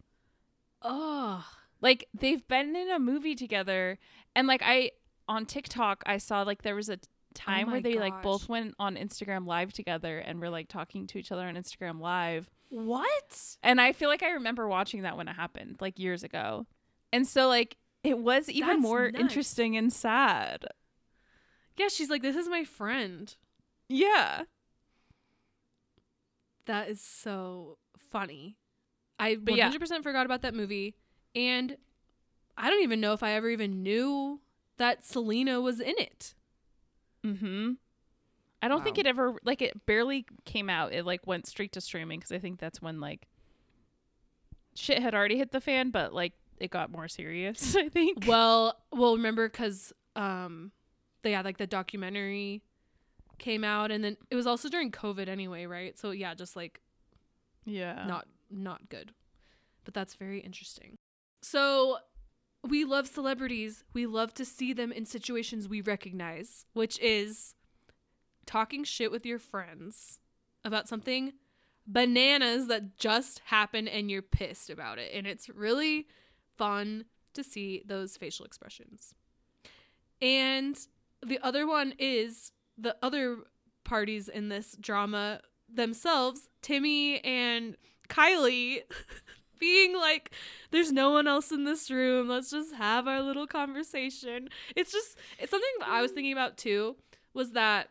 [0.83, 1.45] Oh,
[1.81, 3.99] Like they've been in a movie together
[4.37, 4.93] and like I
[5.29, 8.49] on TikTok I saw like there was a oh time my where they like both
[8.49, 12.51] went on Instagram live together and were like talking to each other on Instagram live.
[12.69, 13.57] what?
[13.63, 16.67] And I feel like I remember watching that when it happened, like years ago.
[17.13, 19.19] And so like it was even That's more nuts.
[19.21, 20.67] interesting and sad.
[21.79, 23.35] Yeah, she's like, this is my friend.
[23.89, 24.43] Yeah.
[26.67, 28.59] That is so funny.
[29.19, 30.97] I But 100% forgot about that movie.
[31.35, 31.77] And
[32.59, 34.42] I don't even know if I ever even knew
[34.79, 36.35] that Selena was in it.
[37.25, 37.77] Mhm.
[38.61, 40.93] I don't think it ever like it barely came out.
[40.93, 43.27] It like went straight to streaming cuz I think that's when like
[44.75, 48.25] shit had already hit the fan, but like it got more serious, I think.
[48.27, 50.71] Well, well, remember because um,
[51.23, 52.63] they had like the documentary
[53.39, 55.99] came out, and then it was also during COVID anyway, right?
[55.99, 56.81] So yeah, just like
[57.65, 58.05] Yeah.
[58.07, 59.13] not not good.
[59.85, 60.95] But that's very interesting.
[61.43, 61.99] So
[62.67, 63.85] we love celebrities.
[63.93, 67.55] We love to see them in situations we recognize, which is
[68.47, 70.21] talking shit with your friends
[70.65, 71.33] about something
[71.87, 75.11] bananas that just happened and you're pissed about it.
[75.13, 76.07] And it's really
[76.57, 79.15] fun to see those facial expressions.
[80.21, 80.79] And
[81.25, 83.39] the other one is the other
[83.85, 87.77] parties in this drama themselves, Timmy and
[88.09, 88.83] Kylie
[89.63, 90.33] being like,
[90.73, 92.29] there's no one else in this room.
[92.29, 94.49] Let's just have our little conversation.
[94.75, 96.97] It's just, it's something I was thinking about too
[97.33, 97.91] was that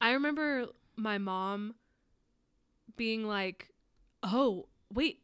[0.00, 1.74] I remember my mom
[2.96, 3.70] being like,
[4.22, 5.22] oh, wait,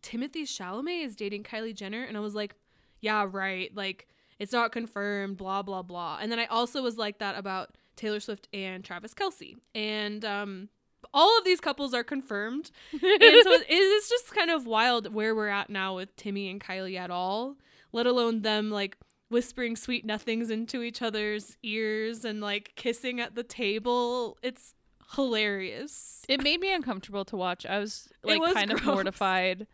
[0.00, 2.04] Timothée Chalamet is dating Kylie Jenner.
[2.04, 2.54] And I was like,
[3.00, 3.74] yeah, right.
[3.74, 4.06] Like,
[4.38, 6.20] it's not confirmed, blah, blah, blah.
[6.22, 9.56] And then I also was like that about Taylor Swift and Travis Kelce.
[9.74, 10.68] And um,
[11.12, 12.70] all of these couples are confirmed.
[12.92, 16.60] and so it is just kind of wild where we're at now with Timmy and
[16.60, 17.56] Kylie at all,
[17.92, 18.96] let alone them like
[19.28, 24.38] whispering sweet nothings into each other's ears and like kissing at the table.
[24.42, 24.74] It's
[25.14, 26.22] hilarious.
[26.28, 27.66] It made me uncomfortable to watch.
[27.66, 29.66] I was like was kind of mortified.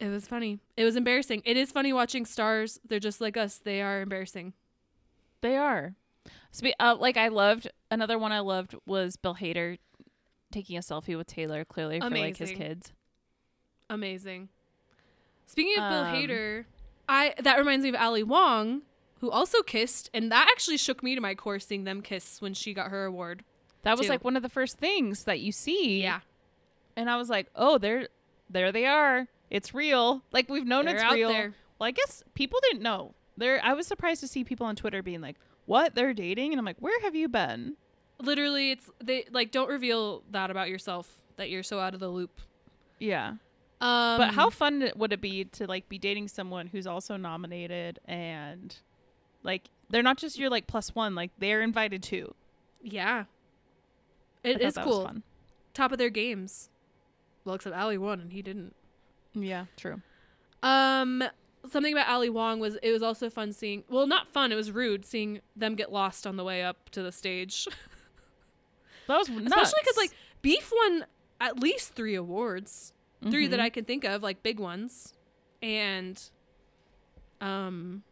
[0.00, 0.58] It was funny.
[0.76, 1.42] It was embarrassing.
[1.44, 2.80] It is funny watching stars.
[2.86, 3.58] They're just like us.
[3.58, 4.52] They are embarrassing.
[5.42, 5.94] They are.
[6.50, 9.78] So, uh, like I loved another one I loved was Bill Hader
[10.52, 12.56] taking a selfie with Taylor clearly for like his Amazing.
[12.56, 12.92] kids.
[13.90, 14.48] Amazing.
[15.46, 16.64] Speaking of Bill Um, Hader,
[17.08, 18.82] I that reminds me of Ali Wong,
[19.20, 22.54] who also kissed, and that actually shook me to my core seeing them kiss when
[22.54, 23.44] she got her award.
[23.82, 26.00] That was like one of the first things that you see.
[26.02, 26.20] Yeah.
[26.96, 28.08] And I was like, "Oh, there
[28.48, 29.26] there they are.
[29.50, 30.22] It's real.
[30.32, 31.54] Like we've known They're it's out real." there.
[31.78, 33.14] Well, I guess people didn't know.
[33.36, 35.36] There I was surprised to see people on Twitter being like,
[35.66, 35.94] "What?
[35.94, 37.76] They're dating?" And I'm like, "Where have you been?"
[38.22, 42.08] Literally, it's they like don't reveal that about yourself that you're so out of the
[42.08, 42.40] loop.
[42.98, 43.34] Yeah.
[43.80, 47.98] Um, but how fun would it be to like be dating someone who's also nominated
[48.04, 48.76] and
[49.42, 52.34] like they're not just your like plus one, like they're invited too.
[52.82, 53.24] Yeah,
[54.44, 55.10] it is cool.
[55.74, 56.68] Top of their games.
[57.44, 58.74] Well, except Ali won and he didn't.
[59.34, 60.00] Yeah, true.
[60.62, 61.24] Um,
[61.70, 63.84] something about Ali Wong was it was also fun seeing.
[63.88, 64.52] Well, not fun.
[64.52, 67.66] It was rude seeing them get lost on the way up to the stage.
[69.08, 70.12] That was Especially because like
[70.42, 71.04] Beef won
[71.40, 72.92] at least three awards,
[73.30, 73.64] three that Mhm.
[73.64, 75.14] I can think of, like big ones,
[75.60, 76.20] and
[77.40, 78.02] um,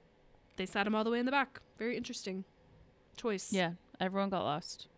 [0.57, 1.61] they sat him all the way in the back.
[1.79, 2.45] Very interesting
[3.17, 3.53] choice.
[3.53, 4.89] yeah, everyone got lost.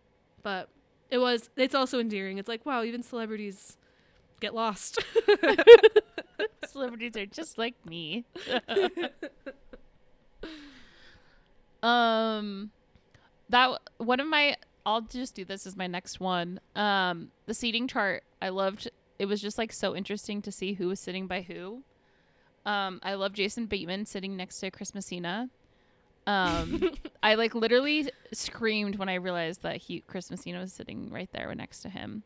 [0.41, 0.67] but
[1.09, 1.49] it was.
[1.55, 2.39] It's also endearing.
[2.39, 3.77] It's like wow, even celebrities
[4.39, 4.99] get lost.
[6.67, 8.25] Celebrities are just like me.
[11.83, 12.71] um,
[13.49, 14.55] that one of my.
[14.85, 16.59] I'll just do this as my next one.
[16.75, 18.23] Um, the seating chart.
[18.41, 18.89] I loved.
[19.19, 21.83] It was just like so interesting to see who was sitting by who.
[22.65, 25.49] Um, I love Jason Bateman sitting next to Chris Messina.
[26.25, 26.91] Um,
[27.23, 31.53] I like literally screamed when I realized that he Chris Messina was sitting right there
[31.55, 32.23] next to him.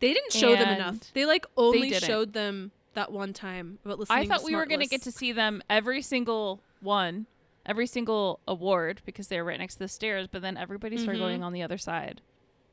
[0.00, 0.96] they didn't show them enough.
[1.14, 2.04] They like only didn't.
[2.04, 4.18] showed them that one time about listening.
[4.18, 7.26] I thought we were going to get to see them every single one,
[7.66, 11.18] every single award because they were right next to the stairs, but then everybody started
[11.18, 11.22] Mhm.
[11.22, 12.22] going on the other side.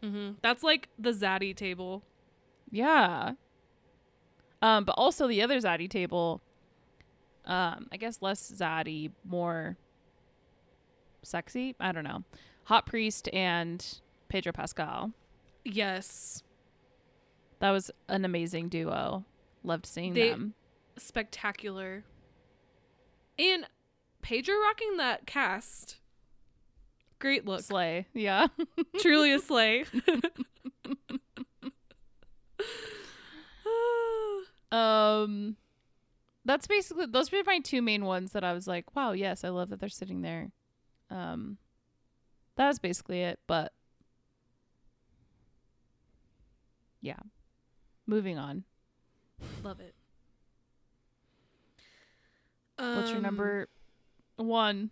[0.02, 0.38] Mhm.
[0.42, 2.04] That's like the Zaddy table.
[2.70, 3.34] Yeah.
[4.62, 6.42] Um, but also the other Zaddy table,
[7.46, 9.78] um, I guess less Zaddy, more
[11.22, 11.76] sexy.
[11.80, 12.24] I don't know.
[12.66, 15.12] Hot Priest and Pedro Pascal.
[15.66, 16.44] Yes.
[17.60, 19.26] That was an amazing duo.
[19.64, 20.54] Loved seeing They- them.
[20.98, 22.04] spectacular.
[23.40, 23.68] And
[24.24, 25.98] Pedro rocking that cast.
[27.20, 27.62] Great look.
[27.62, 28.08] Slay.
[28.14, 28.48] Yeah.
[29.00, 29.86] Truly a slay.
[34.72, 35.56] um
[36.46, 39.50] that's basically those were my two main ones that I was like, wow, yes, I
[39.50, 40.52] love that they're sitting there.
[41.12, 41.58] Um
[42.56, 43.72] that was basically it, but
[47.02, 47.20] yeah.
[48.08, 48.64] Moving on.
[49.64, 49.96] Love it.
[52.78, 53.68] What's your Um, number
[54.38, 54.92] one?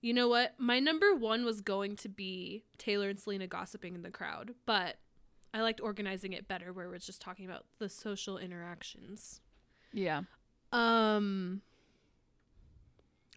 [0.00, 0.54] You know what?
[0.58, 4.96] My number one was going to be Taylor and Selena gossiping in the crowd, but
[5.54, 9.40] I liked organizing it better where it was just talking about the social interactions.
[9.92, 10.22] Yeah.
[10.72, 11.62] Um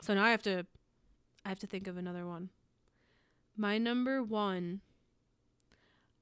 [0.02, 0.66] So now I have to
[1.46, 2.50] I have to think of another one.
[3.56, 4.82] My number 1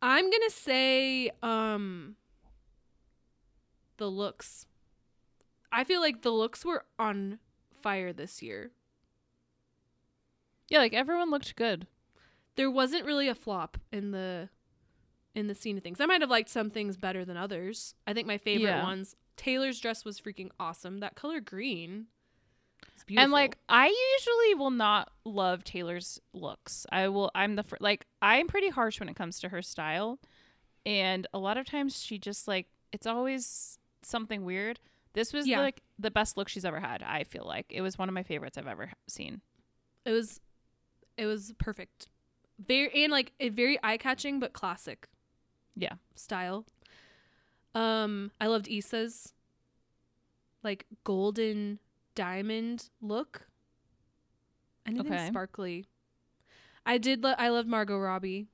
[0.01, 2.17] I'm going to say um
[3.97, 4.67] the looks.
[5.71, 7.39] I feel like the looks were on
[7.85, 8.71] fire this year.
[10.69, 11.85] Yeah, like everyone looked good.
[12.55, 14.49] There wasn't really a flop in the
[15.35, 16.01] in the scene of things.
[16.01, 17.93] I might have liked some things better than others.
[18.07, 18.83] I think my favorite Yeah.
[18.83, 20.99] ones Taylor's dress was freaking awesome.
[20.99, 22.07] That color green.
[22.93, 23.23] It's beautiful.
[23.25, 26.85] And like I usually will not love Taylor's looks.
[26.91, 30.19] I will I'm the fir- like I'm pretty harsh when it comes to her style.
[30.85, 34.79] And a lot of times she just like it's always something weird.
[35.13, 35.59] This was Yeah.
[35.59, 37.67] like the best look she's ever had, I feel like.
[37.69, 39.41] It was one of my favorites I've ever seen.
[40.05, 40.39] It was
[41.17, 42.07] it was perfect.
[42.59, 45.07] Very and like it very eye catching but classic.
[45.75, 45.93] Yeah.
[46.15, 46.65] Style.
[47.73, 49.33] Um I loved Issa's
[50.63, 51.79] like golden
[52.15, 53.47] diamond look.
[54.85, 55.27] Anything Okay.
[55.27, 55.85] sparkly.
[56.85, 58.47] I did lo- I love Margot Robbie.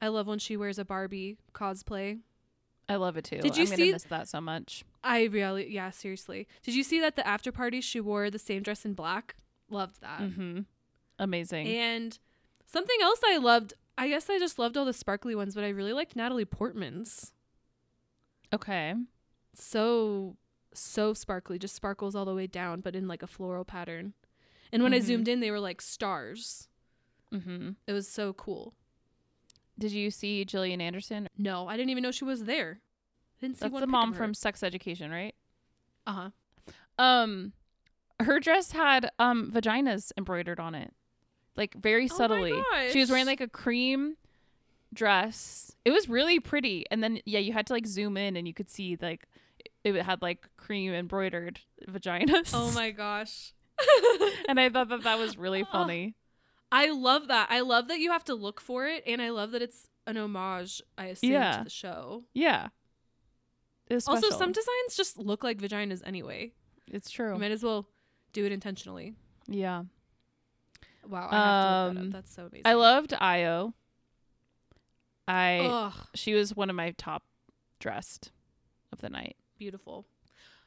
[0.00, 2.20] I love when she wears a Barbie cosplay.
[2.88, 3.38] I love it too.
[3.38, 4.84] Did you I'm see- miss that so much.
[5.02, 6.46] I really yeah, seriously.
[6.62, 9.34] Did you see that the after party she wore the same dress in black?
[9.70, 10.20] Loved that.
[10.20, 10.60] Mm-hmm.
[11.18, 11.66] Amazing.
[11.68, 12.18] And
[12.66, 15.68] something else I loved, I guess I just loved all the sparkly ones, but I
[15.68, 17.32] really liked Natalie Portman's.
[18.52, 18.94] okay.
[19.54, 20.36] So
[20.72, 24.14] so sparkly, just sparkles all the way down, but in like a floral pattern.
[24.72, 25.04] And when I Mhm.
[25.04, 26.68] zoomed in, they were like stars.
[27.32, 27.70] Mm-hmm.
[27.88, 28.74] It was so cool.
[29.78, 31.26] Did you see Gillian Anderson?
[31.36, 32.80] No, I didn't even know she was there.
[33.40, 35.34] Didn't see That's one the mom from Sex Education, right?
[36.06, 36.30] Uh huh.
[37.02, 37.52] Um,
[38.20, 40.92] her dress had um vaginas embroidered on it,
[41.56, 42.62] like very Oh subtly.
[42.90, 44.16] she was wearing like a cream
[44.92, 45.72] dress.
[45.84, 48.54] It was really pretty, and then yeah, you had to like zoom in and you
[48.54, 49.26] could see like
[49.84, 52.50] it had like cream embroidered vaginas.
[52.54, 53.52] Oh my gosh.
[54.48, 55.66] and I thought that that was really Oh.
[55.72, 56.14] funny.
[56.72, 57.48] I love that.
[57.50, 60.16] I love that you have to look for it, and I love that it's an
[60.16, 60.80] homage.
[60.98, 61.58] I assume Yeah.
[61.58, 62.24] to the show.
[62.34, 62.68] Yeah.
[63.90, 66.52] Also, some designs just look like vaginas anyway.
[66.88, 67.32] it's true.
[67.34, 67.86] You might as well
[68.32, 69.14] do it intentionally.
[69.48, 69.84] yeah.
[71.08, 72.12] Wow, I have to look that Um, up.
[72.12, 72.62] That's so amazing.
[72.66, 73.72] I loved Ayo.
[75.26, 77.22] I Ugh, she was one of my top
[77.78, 78.32] dressed
[78.92, 80.04] of the night beautiful.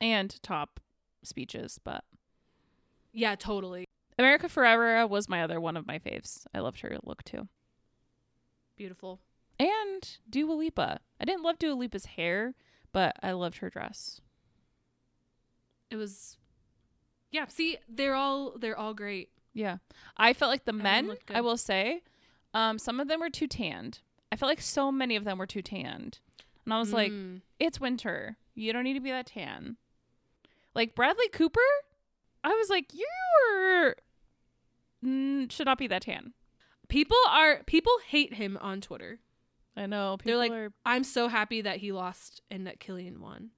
[0.01, 0.79] and top
[1.23, 2.03] speeches, but
[3.11, 3.85] Yeah, totally
[4.17, 6.45] America Ferrera was my other one of my faves.
[6.53, 7.47] I loved her look too.
[8.75, 9.19] beautiful.
[9.59, 10.99] And Dua Lipa.
[11.21, 12.55] I didn't love Dua Lipa's hair,
[12.93, 14.21] but I loved her dress.
[15.89, 16.37] It was.
[17.31, 19.29] Yeah, see, they're all they're all great.
[19.53, 19.77] Yeah.
[20.17, 22.01] I felt like the Everyone men, I will say,
[22.53, 23.99] um, some of them were too tanned.
[24.31, 26.19] I felt like so many of them were too tanned.
[26.65, 27.41] And I was like, Mm.
[27.59, 28.37] it's winter.
[28.55, 29.77] You don't need to be that tan.
[30.73, 31.59] Like Bradley Cooper,
[32.43, 32.91] I was like,
[35.03, 36.33] mm, should not be that tan.
[36.87, 39.19] people are people hate him on Twitter.
[39.75, 40.17] I know.
[40.23, 43.49] They're like, are, I'm so happy that he lost and that Cillian won.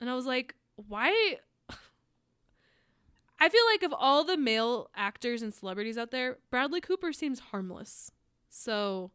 [0.00, 1.38] And I was like, why?
[3.40, 7.40] I feel like of all the male actors and celebrities out there, Bradley Cooper seems
[7.40, 8.10] harmless.
[8.50, 9.10] So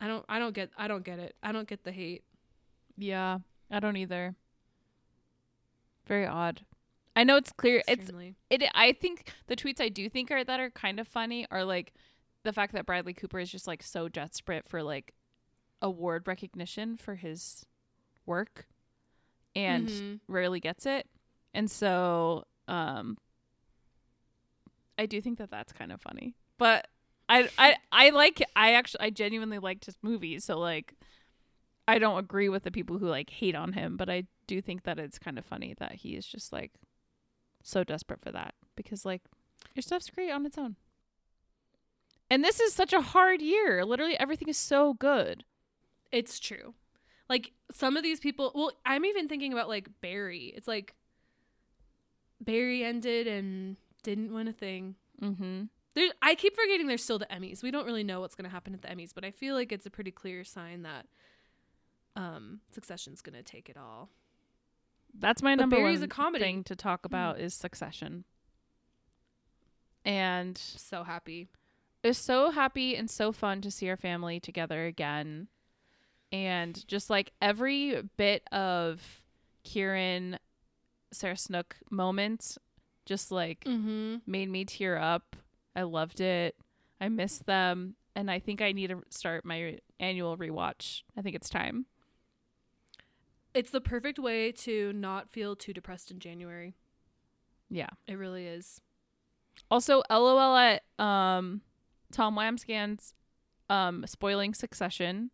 [0.00, 1.34] I don't I don't get I don't get it.
[1.42, 2.24] I don't get the hate.
[2.96, 3.38] yeah,
[3.70, 4.36] I don't either.
[6.06, 6.60] Very odd.
[7.16, 7.82] I know it's clear.
[7.88, 8.10] It's
[8.50, 8.62] it.
[8.74, 11.94] I think the tweets I do think are that are kind of funny are like
[12.42, 15.14] the fact that Bradley Cooper is just like so desperate for like
[15.82, 17.64] award recognition for his
[18.26, 18.66] work,
[19.54, 20.20] and Mhm.
[20.28, 21.08] rarely gets it,
[21.52, 23.18] and so um,
[24.98, 26.34] I do think that that's kind of funny.
[26.58, 26.88] But
[27.28, 30.94] I I I like I actually I genuinely liked his movies, so like
[31.86, 34.84] I don't agree with the people who like hate on him, but I do think
[34.84, 36.72] that it's kind of funny that he is just like
[37.62, 39.22] so desperate for that because like
[39.74, 40.76] your stuff's great on its own.
[42.30, 43.84] And this is such a hard year.
[43.84, 45.44] Literally everything is so good.
[46.14, 46.74] It's true.
[47.28, 50.52] Like some of these people, well, I'm even thinking about like Barry.
[50.56, 50.94] It's like
[52.40, 54.94] Barry ended and didn't win a thing.
[55.22, 55.62] Mm-hmm.
[55.94, 57.62] There, I keep forgetting there's still the Emmys.
[57.62, 59.72] We don't really know what's going to happen at the Emmys, but I feel like
[59.72, 61.06] it's a pretty clear sign that
[62.16, 64.10] um, Succession's going to take it all.
[65.18, 66.44] That's my But number Barry's one a comedy.
[66.44, 68.24] thing to talk about is Succession.
[70.04, 71.48] And So happy.
[72.02, 75.48] it was so happy and so fun to see our family together again.
[76.34, 79.00] And just like every bit of
[79.62, 80.36] Kieran,
[81.12, 82.58] Sarah Snook moments
[83.06, 84.16] just like Mm-hmm.
[84.26, 85.36] made me tear up.
[85.76, 86.56] I loved it.
[87.00, 87.94] I miss them.
[88.16, 91.02] And I think I need to start my annual rewatch.
[91.16, 91.86] I think it's time.
[93.54, 96.74] It's the perfect way to not feel too depressed in January.
[97.70, 97.90] Yeah.
[98.08, 98.80] It really is.
[99.70, 101.60] Also, LOL at um,
[102.10, 103.12] Tom Wambsgans
[103.70, 105.30] um, spoiling Succession.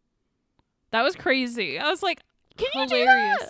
[0.92, 1.78] That was crazy.
[1.78, 2.20] I was like,
[2.56, 3.48] can you do that?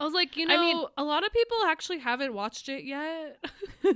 [0.00, 2.84] I was like, you know, I mean- a lot of people actually haven't watched it
[2.84, 3.44] yet.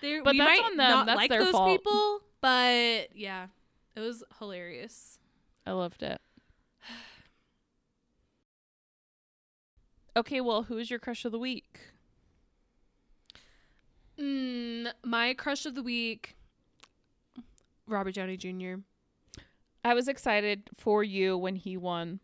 [0.00, 0.90] They're, But we that's on them.
[0.90, 1.70] Not That's like their those fault.
[1.78, 3.46] people, but yeah,
[3.96, 5.18] it was hilarious.
[5.66, 6.20] I loved it.
[10.14, 11.80] Okay, well, who's your crush of the week?
[14.20, 16.36] Mm, my crush of the week,
[17.86, 18.74] Robert Downey Jr.
[19.84, 22.20] I was excited for you when he won.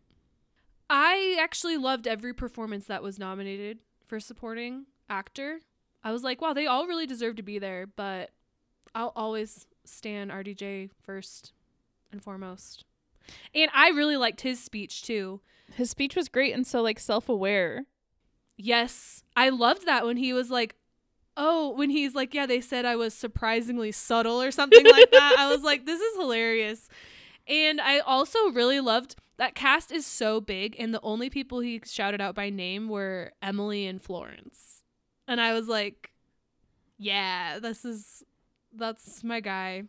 [0.89, 5.59] I actually loved every performance that was nominated for supporting actor.
[6.03, 8.31] I was like, wow, they all really deserve to be there, but
[8.95, 11.53] I'll always stand RDJ first
[12.11, 12.85] and foremost.
[13.53, 15.41] And I really liked his speech too.
[15.75, 17.85] His speech was great and so like self-aware.
[18.57, 20.75] Yes, I loved that when he was like,
[21.37, 25.35] oh, when he's like, yeah, they said I was surprisingly subtle or something like that.
[25.37, 26.89] I was like, this is hilarious.
[27.49, 31.81] And I also really loved that cast is so big, and the only people he
[31.83, 34.83] shouted out by name were Emily and Florence.
[35.27, 36.11] And I was like,
[36.97, 38.23] yeah, this is
[38.75, 39.83] that's my guy.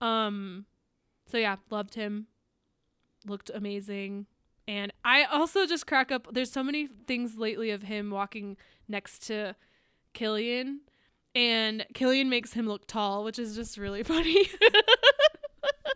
[0.00, 0.64] Um
[1.26, 2.26] so yeah, loved him.
[3.26, 4.26] Looked amazing.
[4.66, 8.56] And I also just crack up there's so many things lately of him walking
[8.88, 9.56] next to
[10.14, 10.78] Cillian
[11.34, 14.48] and Cillian makes him look tall, which is just really funny.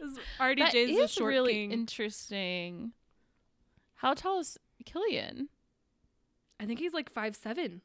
[0.05, 1.73] 'Cause That RDJ's a is short really king.
[1.73, 2.93] interesting.
[3.97, 5.49] How tall is Cillian?
[6.61, 7.83] I think he's like five seven.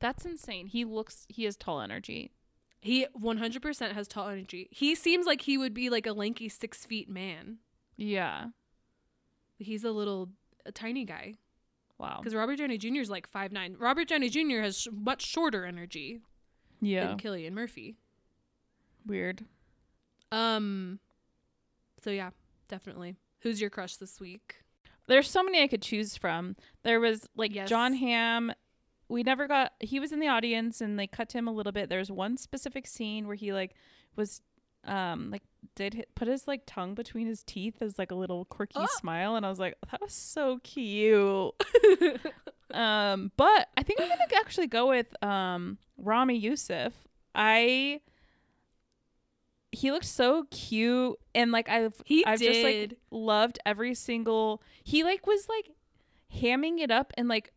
[0.00, 0.66] That's insane.
[0.66, 2.32] He looks he has tall energy.
[2.80, 4.68] He 100% has tall energy.
[4.70, 7.58] He seems like he would be like a lanky six feet man.
[7.96, 8.50] Yeah.
[9.58, 10.28] He's a little,
[10.64, 11.34] a tiny guy.
[11.98, 12.18] Wow.
[12.20, 13.00] Because Robert Downey Jr.
[13.00, 13.74] is like five nine.
[13.78, 14.60] Robert Downey Jr.
[14.60, 16.20] has sh- much shorter energy
[16.80, 17.08] Yeah.
[17.08, 17.96] than Cillian Murphy.
[19.04, 19.44] Weird.
[20.30, 21.00] Um.
[22.02, 22.30] So yeah,
[22.68, 23.16] definitely.
[23.40, 24.56] Who's your crush this week?
[25.06, 26.54] There's so many I could choose from.
[26.82, 27.68] There was like Yes.
[27.68, 28.52] Jon Hamm.
[29.08, 31.72] We never got he was in the audience and they cut to him a little
[31.72, 31.88] bit.
[31.88, 33.74] There's one specific scene where he like
[34.16, 34.42] was
[34.84, 35.42] um like
[35.74, 38.86] did hi- put his like tongue between his teeth as like a little quirky Oh.
[38.98, 41.52] smile and I was like that was so cute.
[42.74, 46.92] um but I think I'm going to actually go with um Rami Youssef
[47.34, 48.00] I
[49.72, 52.96] he looked so cute and like I've He I've just like did.
[53.10, 55.70] loved every single he like was like
[56.34, 57.52] hamming it up and like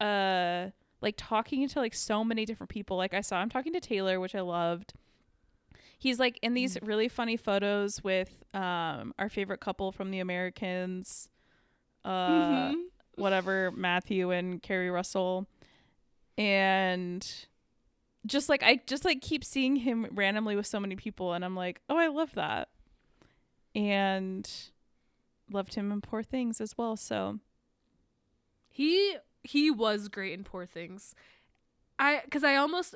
[0.00, 0.70] uh
[1.00, 4.18] like talking to like so many different people like i saw him talking to taylor
[4.20, 4.92] which i loved
[5.98, 11.28] he's like in these really funny photos with um our favorite couple from the americans
[12.04, 12.84] uh Mhm.
[13.16, 15.46] whatever matthew and keri russell
[16.38, 17.46] and
[18.26, 21.54] just like i just like keep seeing him randomly with so many people and i'm
[21.56, 22.68] like oh i love that
[23.74, 24.50] and
[25.50, 27.38] loved him in poor things as well so
[28.68, 31.14] He he was great in Poor Things.
[31.98, 32.94] I because I almost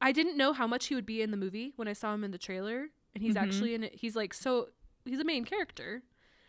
[0.00, 2.22] I didn't know how much he would be in the movie when I saw him
[2.24, 3.42] in the trailer, and he's Mhm.
[3.42, 3.96] actually in it.
[3.96, 4.68] He's like so
[5.04, 6.02] he's a main character,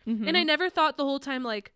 [0.06, 0.28] Mm-hmm.
[0.28, 1.72] and I never thought the whole time like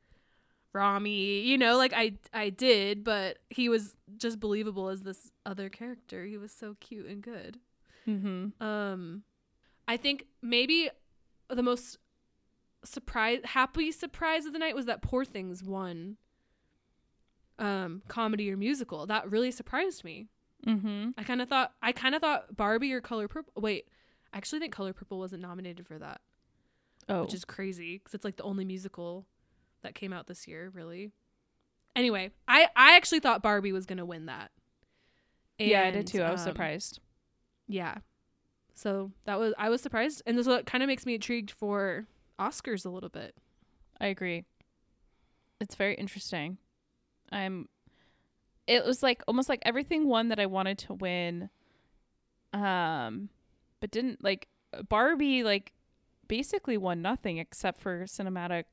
[0.77, 5.71] Rami, you know, like I I did, but he was just believable as this other
[5.71, 6.25] character.
[6.27, 7.59] He was so cute and good.
[8.07, 8.63] mm-hmm.
[8.63, 9.23] Um,
[9.89, 10.91] I think maybe
[11.49, 11.99] the most
[12.85, 16.19] surprise, happy surprise of the night was that Poor Things won.
[17.59, 20.29] Um, comedy or musical that really surprised me.
[20.67, 21.13] Mm-hmm.
[21.17, 23.63] I kind of thought I kind of thought Barbie or Color Purple.
[23.63, 23.89] Wait,
[24.31, 26.21] I actually think Color Purple wasn't nominated for that,
[27.09, 29.27] oh which is crazy because it's like the only musical
[29.83, 30.71] that came out this year.
[30.75, 31.13] Really.
[31.95, 34.51] Anyway, I I actually thought Barbie was gonna win that.
[35.59, 37.01] yeah i did too i was um, surprised
[37.69, 37.97] Yeah.
[38.75, 42.07] So that was I was surprised, and this what kind of makes me intrigued for
[42.39, 43.35] Oscars a little bit.
[43.99, 44.45] I agree.
[45.61, 46.59] It's very interesting.
[47.33, 47.69] I'm
[48.67, 51.49] it was like almost like everything won that I wanted to win.
[52.53, 53.31] Um
[53.81, 54.49] but didn't like
[54.91, 55.73] Barbie like
[56.29, 58.65] basically won nothing except for cinematic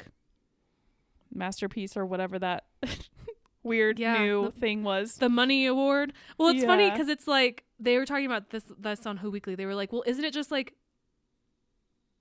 [1.34, 2.66] masterpiece or whatever that
[3.64, 5.16] weird Yeah, new the- thing was.
[5.18, 6.14] The Money Award.
[6.38, 9.56] Well, it's funny because it's like they were talking about this this on Who Weekly.
[9.56, 10.74] They were like, "Well, isn't it just like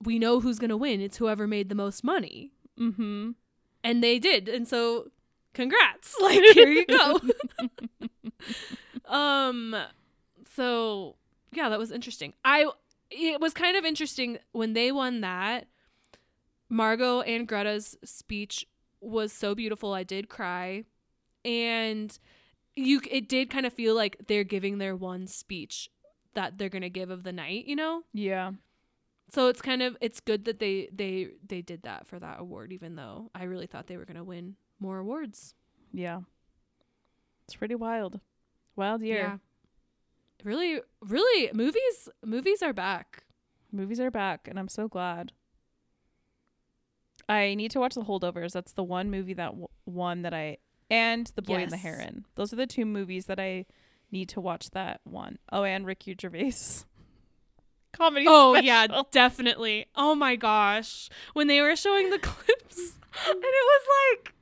[0.01, 0.99] we know who's gonna win?
[1.01, 3.31] It's whoever made the most money." mm-hmm.
[3.83, 5.11] and they did and so
[5.53, 7.19] congrats like here you go
[9.13, 9.75] um
[10.55, 11.15] so
[11.51, 12.67] yeah that was interesting i
[13.11, 15.67] it was kind of interesting when they won that
[16.67, 18.65] margot and greta's speech
[19.03, 20.83] was so beautiful i did cry
[21.45, 22.17] and
[22.75, 25.89] you it did kind of feel like they're giving their one speech
[26.33, 28.53] that they're gonna give of the night you know Yeah.
[29.29, 32.71] so it's kind of it's good that they they they did that for that award
[32.71, 35.53] even though i really thought they were going to win more awards
[35.91, 36.21] Yeah.
[37.45, 38.19] It's pretty wild.
[38.77, 39.17] Wild year.
[39.17, 39.37] Yeah.
[40.43, 43.23] Really really movies movies are back
[43.71, 45.31] Movies are back, and I'm so glad.
[47.29, 48.51] I need to watch The Holdovers.
[48.51, 50.57] That's the one movie that w- one that I
[50.89, 52.25] and The Boy and the Heron.
[52.35, 53.65] Those are the two movies that I
[54.11, 54.69] need to watch.
[54.71, 55.37] That one.
[55.51, 56.53] Oh, and Ricky Gervais
[57.93, 58.25] comedy.
[58.27, 62.97] oh yeah definitely oh my gosh when they were showing the clips
[63.29, 64.33] and it was like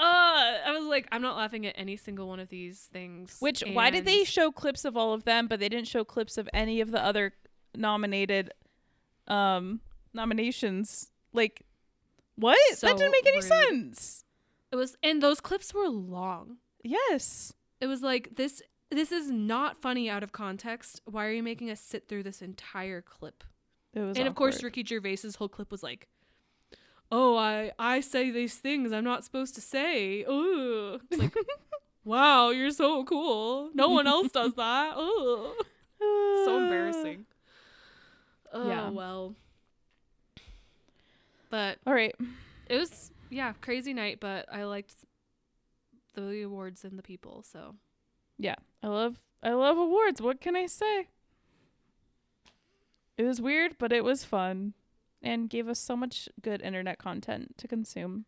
[0.00, 3.62] uh i was like i'm not laughing at any single one of these things Which
[3.70, 6.48] why did they show clips of all of them, but they didn't show clips of
[6.54, 7.34] any of the other
[7.76, 8.50] nominated
[9.28, 9.80] um
[10.14, 11.10] nominations?
[11.34, 11.62] Like
[12.36, 12.58] what?
[12.74, 13.44] So that didn't make any rude.
[13.96, 14.24] sense.
[14.72, 17.52] it was and those clips were long Yes.
[17.80, 18.60] it was like this
[18.90, 22.42] this is not funny out of context why are you making us sit through this
[22.42, 23.42] entire clip
[23.94, 26.08] It was and of course ricky gervais's whole clip was like
[27.10, 31.00] oh i i say these things i'm not supposed to say Ooh.
[31.10, 31.34] It's like
[32.04, 35.52] wow you're so cool no one else does that Ooh.
[36.44, 37.24] so embarrassing
[38.52, 38.90] oh Yeah.
[38.90, 39.34] well
[41.50, 42.14] but All right.
[42.68, 44.94] it was yeah crazy night but i liked
[46.14, 47.74] the awards and the people so
[48.38, 48.56] Yeah.
[48.82, 50.22] I love I love awards.
[50.22, 51.08] What can I say?
[53.18, 54.72] It was weird, but it was fun
[55.22, 58.24] and gave us so much good internet content to consume.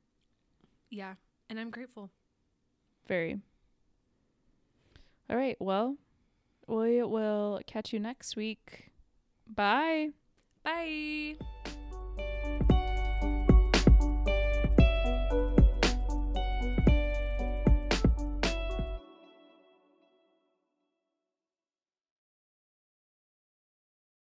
[0.91, 1.15] yeah
[1.49, 2.11] and i'm grateful
[3.09, 3.39] Very.
[5.31, 5.57] All right.
[5.61, 5.97] Well,
[6.69, 8.91] we will catch you next week.
[9.47, 10.11] Bye.
[10.65, 11.37] bye